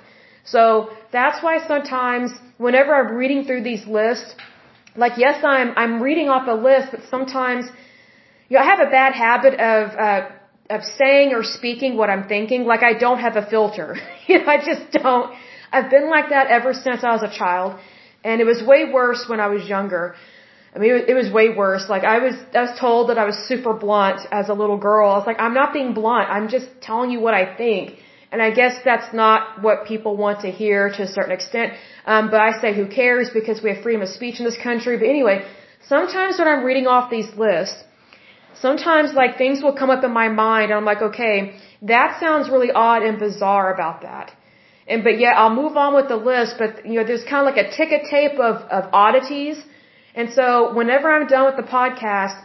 So 0.53 0.89
that's 1.11 1.43
why 1.43 1.55
sometimes 1.67 2.31
whenever 2.57 2.95
I'm 2.95 3.15
reading 3.15 3.43
through 3.45 3.63
these 3.63 3.85
lists, 3.85 4.35
like 4.95 5.13
yes, 5.17 5.43
I'm, 5.43 5.73
I'm 5.75 6.01
reading 6.01 6.29
off 6.29 6.47
a 6.47 6.59
list, 6.69 6.87
but 6.91 7.01
sometimes 7.09 7.65
you 8.49 8.57
know, 8.57 8.63
I 8.63 8.65
have 8.65 8.79
a 8.79 8.89
bad 8.89 9.13
habit 9.13 9.53
of 9.73 9.83
uh, 10.07 10.29
of 10.69 10.81
saying 10.99 11.33
or 11.33 11.43
speaking 11.43 11.97
what 11.97 12.09
I'm 12.09 12.27
thinking. 12.27 12.65
Like 12.65 12.83
I 12.83 12.93
don't 12.93 13.19
have 13.19 13.35
a 13.35 13.45
filter. 13.45 13.97
you 14.27 14.39
know, 14.39 14.45
I 14.55 14.57
just 14.57 14.91
don't. 14.91 15.33
I've 15.71 15.89
been 15.89 16.09
like 16.09 16.29
that 16.29 16.47
ever 16.47 16.73
since 16.73 17.03
I 17.03 17.11
was 17.11 17.23
a 17.23 17.33
child, 17.37 17.79
and 18.23 18.41
it 18.41 18.45
was 18.45 18.63
way 18.63 18.91
worse 18.91 19.25
when 19.27 19.39
I 19.39 19.47
was 19.47 19.67
younger. 19.67 20.15
I 20.75 20.79
mean, 20.79 20.91
it 21.07 21.13
was, 21.13 21.31
way 21.31 21.49
worse. 21.49 21.85
Like 21.89 22.03
I 22.03 22.19
was, 22.19 22.35
I 22.53 22.61
was 22.61 22.79
told 22.79 23.09
that 23.09 23.17
I 23.17 23.25
was 23.25 23.35
super 23.47 23.73
blunt 23.73 24.19
as 24.31 24.49
a 24.49 24.53
little 24.53 24.77
girl. 24.77 25.09
I 25.09 25.17
was 25.17 25.25
like, 25.25 25.39
I'm 25.39 25.55
not 25.55 25.73
being 25.73 25.93
blunt. 25.93 26.29
I'm 26.29 26.49
just 26.49 26.67
telling 26.81 27.09
you 27.09 27.19
what 27.19 27.33
I 27.33 27.55
think. 27.55 27.95
And 28.31 28.41
I 28.41 28.51
guess 28.51 28.73
that's 28.83 29.13
not 29.13 29.61
what 29.65 29.85
people 29.85 30.17
want 30.17 30.41
to 30.41 30.51
hear 30.51 30.89
to 30.97 31.03
a 31.03 31.07
certain 31.07 31.31
extent. 31.31 31.73
Um, 32.05 32.29
but 32.29 32.39
I 32.41 32.51
say, 32.61 32.73
who 32.79 32.87
cares? 32.87 33.29
Because 33.39 33.61
we 33.63 33.69
have 33.73 33.81
freedom 33.83 34.01
of 34.01 34.09
speech 34.09 34.39
in 34.39 34.45
this 34.45 34.57
country. 34.69 34.97
But 34.97 35.07
anyway, 35.15 35.45
sometimes 35.87 36.37
when 36.39 36.47
I'm 36.47 36.63
reading 36.65 36.87
off 36.87 37.09
these 37.09 37.29
lists, 37.45 37.83
sometimes 38.61 39.13
like 39.13 39.37
things 39.37 39.61
will 39.63 39.77
come 39.81 39.89
up 39.89 40.03
in 40.03 40.11
my 40.11 40.27
mind 40.29 40.71
and 40.71 40.77
I'm 40.79 40.85
like, 40.85 41.01
okay, 41.09 41.55
that 41.93 42.19
sounds 42.19 42.49
really 42.49 42.71
odd 42.71 43.03
and 43.03 43.17
bizarre 43.19 43.73
about 43.73 44.01
that. 44.01 44.31
And 44.87 45.03
but 45.03 45.19
yet 45.19 45.33
I'll 45.35 45.55
move 45.63 45.75
on 45.77 45.93
with 45.95 46.07
the 46.07 46.15
list, 46.15 46.55
but 46.57 46.85
you 46.85 46.95
know, 46.97 47.05
there's 47.05 47.23
kind 47.23 47.41
of 47.43 47.47
like 47.51 47.61
a 47.65 47.69
ticket 47.75 48.03
tape 48.09 48.39
of, 48.39 48.55
of 48.77 48.89
oddities. 48.93 49.57
And 50.15 50.33
so 50.33 50.73
whenever 50.73 51.11
I'm 51.11 51.27
done 51.27 51.45
with 51.45 51.57
the 51.63 51.69
podcast, 51.77 52.37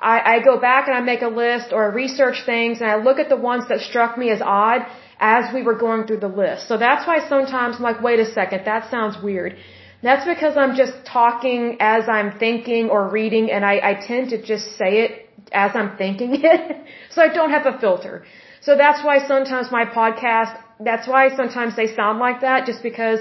I, 0.00 0.16
I 0.34 0.38
go 0.50 0.58
back 0.58 0.88
and 0.88 0.96
I 0.96 1.00
make 1.00 1.22
a 1.22 1.28
list 1.28 1.72
or 1.72 1.84
I 1.84 1.94
research 1.94 2.38
things 2.46 2.80
and 2.80 2.88
I 2.90 2.96
look 2.96 3.18
at 3.18 3.28
the 3.28 3.36
ones 3.36 3.68
that 3.68 3.80
struck 3.80 4.16
me 4.16 4.30
as 4.30 4.40
odd 4.40 4.86
as 5.20 5.52
we 5.54 5.62
were 5.62 5.74
going 5.74 6.06
through 6.06 6.20
the 6.20 6.34
list. 6.42 6.66
So 6.66 6.78
that's 6.78 7.06
why 7.06 7.18
sometimes 7.28 7.76
I'm 7.76 7.82
like, 7.82 8.00
wait 8.02 8.18
a 8.20 8.24
second, 8.24 8.64
that 8.64 8.90
sounds 8.90 9.22
weird. 9.22 9.56
That's 10.02 10.24
because 10.24 10.56
I'm 10.56 10.74
just 10.76 10.94
talking 11.04 11.76
as 11.78 12.08
I'm 12.08 12.38
thinking 12.38 12.88
or 12.88 13.08
reading 13.08 13.50
and 13.50 13.64
I, 13.64 13.74
I 13.90 13.94
tend 13.94 14.30
to 14.30 14.40
just 14.42 14.76
say 14.78 14.92
it 15.04 15.28
as 15.52 15.72
I'm 15.74 15.96
thinking 15.98 16.30
it. 16.52 16.86
so 17.10 17.22
I 17.22 17.28
don't 17.28 17.50
have 17.50 17.66
a 17.66 17.78
filter. 17.78 18.24
So 18.62 18.76
that's 18.76 19.04
why 19.04 19.26
sometimes 19.26 19.70
my 19.70 19.84
podcast, 19.84 20.58
that's 20.80 21.06
why 21.06 21.34
sometimes 21.36 21.76
they 21.76 21.94
sound 21.94 22.18
like 22.18 22.40
that, 22.40 22.66
just 22.66 22.82
because 22.82 23.20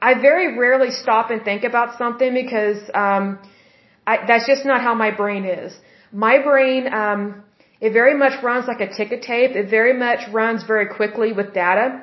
I 0.00 0.14
very 0.20 0.58
rarely 0.58 0.90
stop 0.90 1.30
and 1.30 1.42
think 1.42 1.64
about 1.64 1.96
something 1.96 2.34
because, 2.34 2.78
um, 2.94 3.38
I, 4.06 4.18
that's 4.26 4.46
just 4.46 4.64
not 4.64 4.82
how 4.82 4.94
my 4.94 5.10
brain 5.10 5.44
is. 5.44 5.76
My 6.12 6.42
brain, 6.42 6.92
um, 6.92 7.42
It 7.80 7.92
very 7.92 8.16
much 8.16 8.42
runs 8.42 8.66
like 8.66 8.80
a 8.80 8.90
ticket 8.94 9.22
tape. 9.22 9.52
It 9.54 9.68
very 9.68 9.92
much 9.92 10.20
runs 10.32 10.62
very 10.64 10.86
quickly 10.86 11.32
with 11.32 11.52
data. 11.52 12.02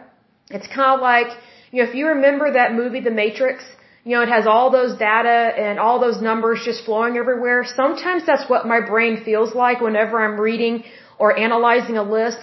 It's 0.49 0.67
kind 0.67 0.91
of 0.95 0.99
like, 1.01 1.29
you 1.71 1.81
know, 1.81 1.89
if 1.89 1.95
you 1.95 2.07
remember 2.07 2.51
that 2.53 2.73
movie, 2.73 2.99
The 2.99 3.11
Matrix, 3.11 3.63
you 4.05 4.15
know, 4.15 4.21
it 4.21 4.29
has 4.29 4.45
all 4.45 4.69
those 4.69 4.97
data 4.97 5.37
and 5.65 5.79
all 5.79 5.99
those 5.99 6.21
numbers 6.21 6.61
just 6.63 6.83
flowing 6.85 7.17
everywhere. 7.17 7.65
Sometimes 7.65 8.25
that's 8.25 8.47
what 8.49 8.67
my 8.67 8.81
brain 8.81 9.23
feels 9.23 9.55
like 9.55 9.81
whenever 9.81 10.21
I'm 10.21 10.39
reading 10.39 10.83
or 11.17 11.37
analyzing 11.37 11.97
a 11.97 12.03
list. 12.03 12.37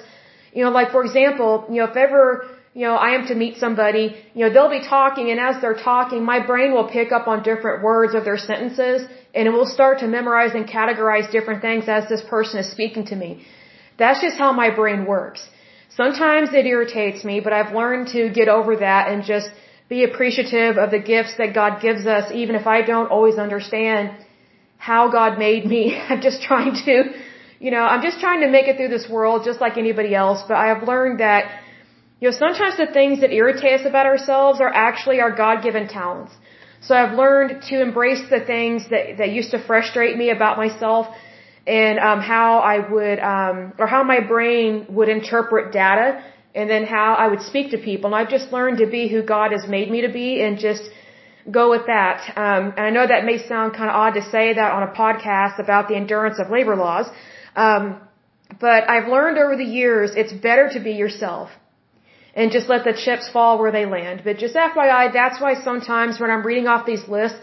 You 0.52 0.64
know, 0.64 0.70
like 0.70 0.90
for 0.90 1.04
example, 1.04 1.66
you 1.68 1.76
know, 1.76 1.84
if 1.84 1.96
ever, 1.96 2.48
you 2.74 2.86
know, 2.86 2.94
I 2.94 3.10
am 3.10 3.26
to 3.26 3.34
meet 3.34 3.58
somebody, 3.58 4.04
you 4.34 4.42
know, 4.44 4.52
they'll 4.52 4.70
be 4.80 4.84
talking 4.84 5.30
and 5.30 5.38
as 5.38 5.60
they're 5.60 5.82
talking, 5.90 6.24
my 6.24 6.44
brain 6.44 6.72
will 6.72 6.88
pick 6.88 7.12
up 7.12 7.28
on 7.28 7.42
different 7.42 7.84
words 7.84 8.14
of 8.14 8.24
their 8.24 8.38
sentences 8.38 9.06
and 9.34 9.46
it 9.48 9.52
will 9.58 9.70
start 9.78 10.00
to 10.00 10.08
memorize 10.08 10.54
and 10.54 10.66
categorize 10.66 11.30
different 11.30 11.62
things 11.62 11.84
as 11.88 12.08
this 12.08 12.22
person 12.22 12.58
is 12.60 12.70
speaking 12.70 13.04
to 13.06 13.16
me. 13.16 13.30
That's 13.98 14.20
just 14.20 14.36
how 14.36 14.52
my 14.52 14.70
brain 14.74 15.04
works. 15.06 15.48
Sometimes 16.02 16.52
it 16.52 16.66
irritates 16.66 17.24
me, 17.24 17.40
but 17.40 17.52
I've 17.52 17.74
learned 17.74 18.08
to 18.08 18.30
get 18.30 18.48
over 18.48 18.76
that 18.76 19.08
and 19.10 19.24
just 19.24 19.50
be 19.88 20.04
appreciative 20.04 20.78
of 20.78 20.90
the 20.90 21.00
gifts 21.12 21.34
that 21.38 21.52
God 21.52 21.80
gives 21.82 22.06
us, 22.06 22.30
even 22.32 22.54
if 22.54 22.66
I 22.66 22.82
don't 22.82 23.10
always 23.10 23.38
understand 23.38 24.10
how 24.78 25.10
God 25.10 25.38
made 25.38 25.66
me. 25.66 25.82
I'm 26.08 26.22
just 26.28 26.42
trying 26.42 26.74
to, 26.84 26.94
you 27.58 27.70
know, 27.70 27.84
I'm 27.92 28.02
just 28.02 28.20
trying 28.20 28.40
to 28.42 28.50
make 28.56 28.68
it 28.68 28.76
through 28.76 28.92
this 28.96 29.08
world 29.08 29.42
just 29.44 29.60
like 29.60 29.76
anybody 29.76 30.14
else, 30.14 30.42
but 30.48 30.56
I 30.56 30.68
have 30.72 30.82
learned 30.92 31.20
that, 31.20 31.60
you 32.20 32.30
know, 32.30 32.36
sometimes 32.44 32.76
the 32.76 32.86
things 32.98 33.20
that 33.22 33.32
irritate 33.32 33.80
us 33.80 33.86
about 33.86 34.06
ourselves 34.06 34.60
are 34.60 34.72
actually 34.72 35.20
our 35.20 35.34
God-given 35.44 35.88
talents. 35.88 36.32
So 36.82 36.94
I've 36.94 37.14
learned 37.16 37.62
to 37.70 37.82
embrace 37.82 38.22
the 38.30 38.40
things 38.40 38.88
that, 38.88 39.18
that 39.18 39.30
used 39.30 39.50
to 39.50 39.58
frustrate 39.58 40.16
me 40.16 40.30
about 40.30 40.56
myself 40.56 41.06
and 41.66 41.98
um, 41.98 42.20
how 42.20 42.58
I 42.58 42.78
would, 42.92 43.18
um, 43.18 43.74
or 43.78 43.86
how 43.86 44.02
my 44.02 44.20
brain 44.20 44.86
would 44.88 45.10
interpret 45.10 45.72
data 45.72 46.24
and 46.54 46.70
then 46.70 46.84
how 46.84 47.14
I 47.14 47.28
would 47.28 47.42
speak 47.42 47.70
to 47.72 47.78
people. 47.78 48.06
And 48.06 48.14
I've 48.14 48.30
just 48.30 48.50
learned 48.50 48.78
to 48.78 48.86
be 48.86 49.08
who 49.08 49.22
God 49.22 49.52
has 49.52 49.68
made 49.68 49.90
me 49.90 50.00
to 50.00 50.08
be 50.08 50.42
and 50.42 50.58
just 50.58 50.82
go 51.50 51.70
with 51.70 51.86
that. 51.86 52.18
Um, 52.36 52.72
and 52.76 52.80
I 52.88 52.90
know 52.90 53.06
that 53.06 53.24
may 53.24 53.38
sound 53.46 53.74
kind 53.74 53.90
of 53.90 53.96
odd 53.96 54.14
to 54.14 54.22
say 54.30 54.54
that 54.54 54.72
on 54.72 54.82
a 54.82 54.92
podcast 54.92 55.58
about 55.58 55.88
the 55.88 55.96
endurance 55.96 56.38
of 56.38 56.50
labor 56.50 56.76
laws. 56.76 57.06
Um, 57.56 58.00
but 58.58 58.88
I've 58.88 59.08
learned 59.08 59.38
over 59.38 59.54
the 59.56 59.70
years 59.80 60.12
it's 60.16 60.32
better 60.32 60.70
to 60.70 60.80
be 60.80 60.92
yourself 60.92 61.50
and 62.34 62.50
just 62.50 62.68
let 62.68 62.84
the 62.84 62.92
chips 63.04 63.28
fall 63.28 63.58
where 63.58 63.72
they 63.72 63.86
land. 63.86 64.22
But 64.24 64.38
just 64.38 64.54
FYI, 64.54 65.12
that's 65.12 65.40
why 65.40 65.54
sometimes 65.62 66.20
when 66.20 66.30
I'm 66.30 66.44
reading 66.44 66.66
off 66.66 66.86
these 66.86 67.06
lists, 67.08 67.38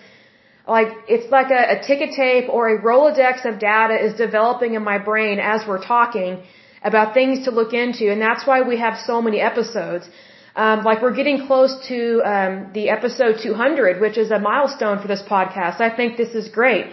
like 0.68 0.90
it's 1.08 1.32
like 1.32 1.50
a, 1.50 1.64
a 1.76 1.88
ticket 1.88 2.12
tape 2.16 2.50
or 2.50 2.70
a 2.70 2.82
Rolodex 2.82 3.46
of 3.46 3.60
data 3.60 3.96
is 4.06 4.14
developing 4.16 4.74
in 4.76 4.84
my 4.84 4.98
brain 4.98 5.40
as 5.40 5.66
we're 5.68 5.84
talking 5.84 6.44
about 6.84 7.14
things 7.14 7.46
to 7.46 7.52
look 7.52 7.74
into, 7.74 8.12
and 8.12 8.22
that's 8.22 8.46
why 8.46 8.62
we 8.62 8.78
have 8.78 8.98
so 8.98 9.22
many 9.22 9.40
episodes. 9.40 10.08
Um, 10.56 10.84
like 10.84 11.02
we're 11.04 11.18
getting 11.22 11.46
close 11.46 11.74
to 11.88 12.22
um, 12.34 12.72
the 12.74 12.90
episode 12.90 13.36
200, 13.44 14.02
which 14.02 14.18
is 14.18 14.32
a 14.32 14.40
milestone 14.40 15.00
for 15.02 15.08
this 15.08 15.22
podcast. 15.22 15.82
I 15.82 15.96
think 15.96 16.18
this 16.18 16.34
is 16.34 16.48
great. 16.50 16.88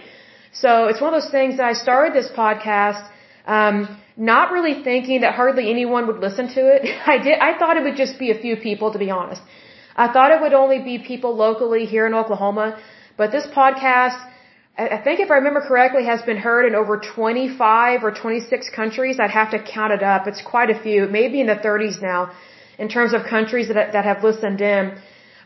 So 0.53 0.85
it's 0.85 1.01
one 1.01 1.13
of 1.13 1.21
those 1.21 1.31
things 1.31 1.57
that 1.57 1.65
I 1.65 1.73
started 1.73 2.13
this 2.13 2.29
podcast, 2.31 3.03
um, 3.47 3.99
not 4.17 4.51
really 4.51 4.83
thinking 4.83 5.21
that 5.21 5.35
hardly 5.35 5.69
anyone 5.69 6.07
would 6.07 6.19
listen 6.19 6.47
to 6.47 6.61
it. 6.73 6.81
I 7.13 7.17
did. 7.17 7.39
I 7.39 7.57
thought 7.57 7.77
it 7.77 7.83
would 7.83 7.95
just 7.95 8.17
be 8.17 8.31
a 8.31 8.39
few 8.39 8.55
people, 8.57 8.91
to 8.91 8.99
be 8.99 9.09
honest. 9.09 9.41
I 9.95 10.11
thought 10.11 10.31
it 10.31 10.41
would 10.41 10.53
only 10.53 10.79
be 10.79 10.99
people 10.99 11.35
locally 11.35 11.85
here 11.85 12.05
in 12.05 12.13
Oklahoma. 12.13 12.77
But 13.17 13.31
this 13.31 13.47
podcast, 13.47 14.19
I 14.77 14.97
think 14.97 15.21
if 15.21 15.31
I 15.31 15.35
remember 15.35 15.61
correctly, 15.61 16.05
has 16.05 16.21
been 16.21 16.37
heard 16.37 16.65
in 16.65 16.75
over 16.75 16.97
25 16.99 18.03
or 18.03 18.11
26 18.11 18.69
countries. 18.75 19.19
I'd 19.19 19.31
have 19.31 19.51
to 19.51 19.59
count 19.63 19.93
it 19.93 20.03
up. 20.03 20.27
It's 20.27 20.41
quite 20.41 20.69
a 20.69 20.79
few, 20.79 21.07
maybe 21.07 21.39
in 21.39 21.47
the 21.47 21.55
30s 21.55 22.01
now, 22.01 22.31
in 22.77 22.89
terms 22.89 23.13
of 23.13 23.23
countries 23.23 23.69
that, 23.69 23.93
that 23.93 24.03
have 24.03 24.23
listened 24.23 24.59
in. 24.59 24.97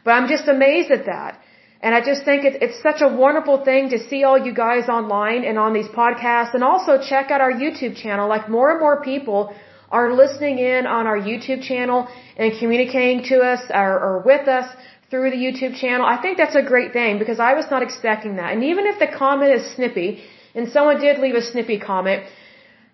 But 0.03 0.11
I'm 0.11 0.27
just 0.27 0.47
amazed 0.47 0.89
at 0.89 1.05
that. 1.05 1.39
And 1.81 1.95
I 1.95 2.01
just 2.01 2.25
think 2.25 2.43
it, 2.43 2.61
it's 2.61 2.81
such 2.81 3.01
a 3.01 3.07
wonderful 3.07 3.63
thing 3.63 3.89
to 3.89 3.99
see 4.09 4.23
all 4.23 4.37
you 4.37 4.53
guys 4.53 4.89
online 4.89 5.43
and 5.45 5.57
on 5.57 5.73
these 5.73 5.87
podcasts 5.87 6.53
and 6.53 6.63
also 6.63 7.01
check 7.01 7.31
out 7.31 7.41
our 7.41 7.53
YouTube 7.53 7.95
channel. 7.95 8.27
Like 8.27 8.49
more 8.49 8.71
and 8.71 8.79
more 8.79 9.01
people 9.01 9.55
are 9.89 10.13
listening 10.13 10.59
in 10.59 10.85
on 10.85 11.07
our 11.07 11.17
YouTube 11.17 11.61
channel 11.63 12.07
and 12.37 12.51
communicating 12.59 13.23
to 13.31 13.39
us 13.51 13.61
or, 13.69 13.93
or 14.07 14.19
with 14.19 14.47
us 14.47 14.67
through 15.09 15.31
the 15.31 15.37
YouTube 15.37 15.75
channel. 15.75 16.05
I 16.05 16.21
think 16.21 16.37
that's 16.37 16.55
a 16.55 16.61
great 16.61 16.91
thing 16.93 17.17
because 17.17 17.39
I 17.39 17.53
was 17.53 17.65
not 17.71 17.81
expecting 17.81 18.35
that. 18.35 18.53
And 18.53 18.63
even 18.63 18.85
if 18.85 18.99
the 18.99 19.07
comment 19.07 19.51
is 19.53 19.75
snippy, 19.75 20.21
and 20.55 20.69
someone 20.69 20.99
did 20.99 21.19
leave 21.19 21.35
a 21.35 21.41
snippy 21.41 21.79
comment, 21.79 22.23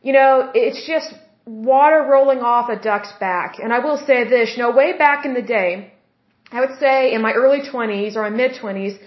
you 0.01 0.13
know, 0.13 0.51
it's 0.53 0.85
just 0.85 1.13
water 1.45 2.05
rolling 2.09 2.39
off 2.39 2.69
a 2.69 2.75
duck's 2.75 3.13
back. 3.19 3.59
And 3.59 3.73
I 3.73 3.79
will 3.79 3.97
say 3.97 4.27
this, 4.27 4.51
you 4.55 4.63
know, 4.63 4.71
way 4.71 4.97
back 4.97 5.25
in 5.25 5.33
the 5.33 5.41
day, 5.41 5.93
I 6.51 6.59
would 6.59 6.77
say 6.79 7.13
in 7.13 7.21
my 7.21 7.33
early 7.33 7.61
20s 7.61 8.15
or 8.15 8.21
my 8.21 8.29
mid 8.29 8.51
20s, 8.53 8.97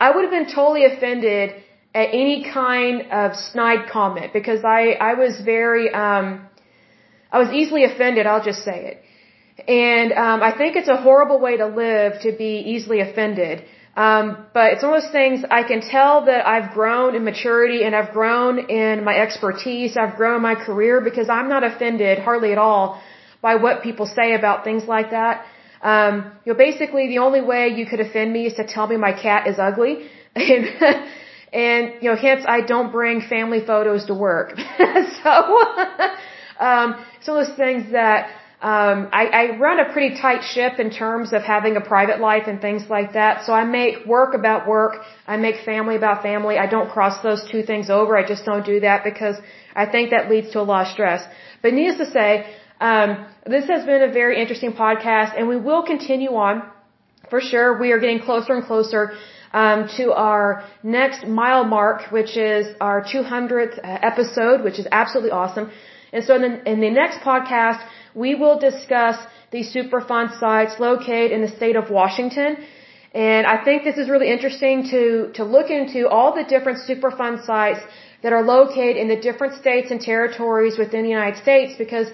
I 0.00 0.10
would 0.10 0.22
have 0.22 0.30
been 0.30 0.50
totally 0.54 0.84
offended 0.84 1.50
at 1.94 2.08
any 2.12 2.44
kind 2.52 3.10
of 3.12 3.36
snide 3.36 3.88
comment 3.88 4.32
because 4.32 4.64
I, 4.64 4.92
I 5.10 5.14
was 5.14 5.40
very, 5.44 5.92
um, 5.92 6.46
I 7.32 7.38
was 7.38 7.50
easily 7.52 7.84
offended, 7.84 8.26
I'll 8.26 8.44
just 8.44 8.64
say 8.64 8.78
it. 8.90 8.96
And 9.68 10.12
um, 10.12 10.42
I 10.42 10.52
think 10.56 10.76
it's 10.76 10.88
a 10.88 10.96
horrible 10.96 11.38
way 11.38 11.56
to 11.56 11.66
live 11.66 12.20
to 12.22 12.32
be 12.32 12.52
easily 12.74 13.00
offended. 13.00 13.64
Um, 13.96 14.46
but 14.52 14.72
it's 14.72 14.82
one 14.82 14.94
of 14.94 15.02
those 15.02 15.12
things 15.12 15.44
I 15.48 15.62
can 15.62 15.80
tell 15.80 16.24
that 16.24 16.44
I've 16.46 16.74
grown 16.74 17.14
in 17.14 17.22
maturity 17.22 17.84
and 17.84 17.94
I've 17.94 18.12
grown 18.12 18.58
in 18.68 19.04
my 19.04 19.16
expertise. 19.16 19.96
I've 19.96 20.16
grown 20.16 20.42
my 20.42 20.56
career 20.56 21.00
because 21.00 21.28
I'm 21.28 21.48
not 21.48 21.62
offended 21.62 22.18
hardly 22.18 22.50
at 22.50 22.58
all 22.58 23.00
by 23.40 23.54
what 23.54 23.82
people 23.82 24.06
say 24.06 24.34
about 24.34 24.64
things 24.64 24.84
like 24.84 25.10
that. 25.10 25.46
Um, 25.84 26.32
you 26.44 26.52
know, 26.52 26.58
basically 26.58 27.08
the 27.08 27.18
only 27.18 27.42
way 27.42 27.68
you 27.68 27.84
could 27.84 28.00
offend 28.00 28.32
me 28.32 28.46
is 28.46 28.54
to 28.54 28.66
tell 28.66 28.86
me 28.86 28.96
my 28.96 29.12
cat 29.12 29.46
is 29.46 29.58
ugly. 29.58 30.08
and, 30.34 30.64
and 31.52 31.82
you 32.02 32.08
know, 32.10 32.16
hence 32.16 32.44
I 32.48 32.62
don't 32.62 32.90
bring 32.90 33.20
family 33.20 33.60
photos 33.72 34.06
to 34.06 34.14
work. 34.14 34.56
so, 35.22 35.30
um, 36.68 37.04
it's 37.18 37.28
one 37.28 37.38
of 37.38 37.46
those 37.46 37.56
things 37.56 37.92
that 37.92 38.30
um, 38.62 39.08
I, 39.12 39.24
I 39.40 39.58
run 39.58 39.78
a 39.78 39.92
pretty 39.92 40.18
tight 40.18 40.42
ship 40.42 40.78
in 40.78 40.88
terms 40.88 41.34
of 41.34 41.42
having 41.42 41.76
a 41.76 41.82
private 41.82 42.18
life 42.18 42.44
and 42.46 42.62
things 42.62 42.84
like 42.88 43.12
that. 43.12 43.44
So 43.44 43.52
I 43.52 43.64
make 43.64 44.06
work 44.06 44.32
about 44.32 44.66
work. 44.66 45.02
I 45.26 45.36
make 45.36 45.56
family 45.66 45.96
about 45.96 46.22
family. 46.22 46.56
I 46.56 46.66
don't 46.66 46.88
cross 46.90 47.22
those 47.22 47.46
two 47.52 47.62
things 47.62 47.90
over. 47.90 48.16
I 48.16 48.26
just 48.26 48.46
don't 48.46 48.64
do 48.64 48.80
that 48.80 49.04
because 49.04 49.36
I 49.74 49.84
think 49.84 50.10
that 50.12 50.30
leads 50.30 50.52
to 50.52 50.60
a 50.62 50.66
lot 50.72 50.86
of 50.86 50.92
stress. 50.94 51.22
But 51.60 51.74
needless 51.74 51.98
to 51.98 52.10
say, 52.10 52.30
um, 52.80 53.26
this 53.46 53.66
has 53.66 53.84
been 53.84 54.02
a 54.02 54.12
very 54.12 54.40
interesting 54.40 54.72
podcast, 54.72 55.38
and 55.38 55.48
we 55.48 55.56
will 55.56 55.82
continue 55.82 56.34
on 56.34 56.62
for 57.30 57.40
sure. 57.40 57.78
We 57.78 57.92
are 57.92 57.98
getting 57.98 58.20
closer 58.20 58.54
and 58.54 58.64
closer 58.64 59.12
um, 59.52 59.88
to 59.96 60.12
our 60.12 60.64
next 60.82 61.26
mile 61.26 61.64
mark, 61.64 62.10
which 62.10 62.36
is 62.36 62.66
our 62.80 63.02
200th 63.02 63.78
episode, 63.82 64.64
which 64.64 64.78
is 64.78 64.86
absolutely 64.90 65.30
awesome. 65.30 65.70
And 66.12 66.24
so 66.24 66.34
in 66.36 66.42
the, 66.42 66.70
in 66.72 66.80
the 66.80 66.90
next 66.90 67.18
podcast, 67.20 67.80
we 68.14 68.34
will 68.34 68.58
discuss 68.58 69.16
the 69.50 69.62
Superfund 69.74 70.38
sites 70.38 70.74
located 70.78 71.32
in 71.32 71.40
the 71.46 71.52
state 71.60 71.76
of 71.76 71.90
Washington. 71.90 72.56
And 73.12 73.46
I 73.46 73.62
think 73.64 73.84
this 73.84 73.96
is 73.96 74.08
really 74.10 74.30
interesting 74.36 74.88
to, 74.90 75.30
to 75.34 75.44
look 75.44 75.70
into 75.70 76.08
all 76.08 76.34
the 76.34 76.44
different 76.54 76.78
Superfund 76.88 77.46
sites 77.46 77.80
that 78.22 78.32
are 78.32 78.42
located 78.42 78.96
in 78.96 79.08
the 79.08 79.20
different 79.28 79.54
states 79.62 79.90
and 79.92 80.00
territories 80.00 80.76
within 80.78 81.02
the 81.04 81.10
United 81.20 81.40
States 81.40 81.74
because, 81.78 82.08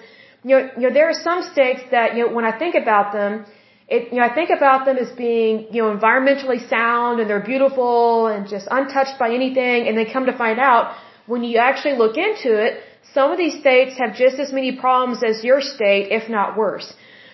you 0.44 0.50
know, 0.57 0.70
you 0.76 0.83
know, 0.88 0.92
there 0.98 1.09
are 1.09 1.18
some 1.29 1.42
states 1.53 1.83
that, 1.90 2.16
you 2.16 2.26
know, 2.26 2.33
when 2.33 2.44
I 2.44 2.59
think 2.59 2.74
about 2.74 3.12
them, 3.12 3.44
it, 3.88 4.12
you 4.12 4.18
know, 4.18 4.24
I 4.24 4.33
think 4.35 4.50
about 4.50 4.87
them 4.87 4.96
as 4.96 5.11
being, 5.26 5.66
you 5.74 5.83
know, 5.83 5.90
environmentally 5.96 6.61
sound 6.68 7.20
and 7.20 7.29
they're 7.29 7.48
beautiful 7.55 8.29
and 8.29 8.48
just 8.48 8.66
untouched 8.70 9.18
by 9.18 9.31
anything 9.40 9.88
and 9.88 9.98
they 9.98 10.07
come 10.16 10.26
to 10.26 10.37
find 10.44 10.59
out 10.59 10.94
when 11.26 11.42
you 11.44 11.59
actually 11.59 11.96
look 12.03 12.16
into 12.16 12.50
it, 12.66 12.83
some 13.12 13.31
of 13.33 13.38
these 13.38 13.59
states 13.61 13.98
have 13.98 14.14
just 14.14 14.37
as 14.44 14.53
many 14.53 14.76
problems 14.76 15.22
as 15.31 15.44
your 15.44 15.61
state, 15.61 16.12
if 16.18 16.29
not 16.29 16.57
worse. 16.57 16.88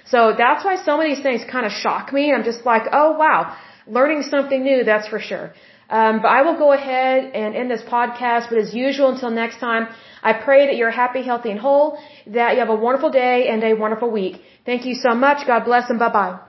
So 0.06 0.34
that's 0.36 0.64
why 0.64 0.76
some 0.76 1.00
of 1.00 1.06
these 1.10 1.22
things 1.26 1.42
kind 1.54 1.66
of 1.66 1.72
shock 1.72 2.12
me. 2.12 2.32
I'm 2.32 2.44
just 2.44 2.64
like, 2.64 2.84
oh 2.92 3.12
wow, 3.22 3.56
learning 3.86 4.22
something 4.22 4.62
new, 4.62 4.84
that's 4.84 5.08
for 5.08 5.20
sure. 5.20 5.52
Um, 5.88 6.20
but 6.22 6.28
I 6.28 6.42
will 6.42 6.58
go 6.58 6.72
ahead 6.72 7.32
and 7.34 7.54
end 7.54 7.70
this 7.70 7.82
podcast. 7.82 8.48
But 8.50 8.58
as 8.58 8.74
usual, 8.74 9.08
until 9.10 9.30
next 9.30 9.58
time, 9.58 9.88
I 10.22 10.32
pray 10.32 10.66
that 10.66 10.76
you're 10.76 10.90
happy, 10.90 11.22
healthy, 11.22 11.50
and 11.50 11.60
whole, 11.60 11.98
that 12.26 12.54
you 12.54 12.60
have 12.60 12.68
a 12.68 12.74
wonderful 12.74 13.10
day 13.10 13.48
and 13.48 13.62
a 13.62 13.74
wonderful 13.74 14.10
week. 14.10 14.42
Thank 14.64 14.86
you 14.86 14.94
so 14.94 15.14
much. 15.14 15.46
God 15.46 15.64
bless 15.64 15.90
and 15.90 15.98
bye 15.98 16.10
bye. 16.10 16.45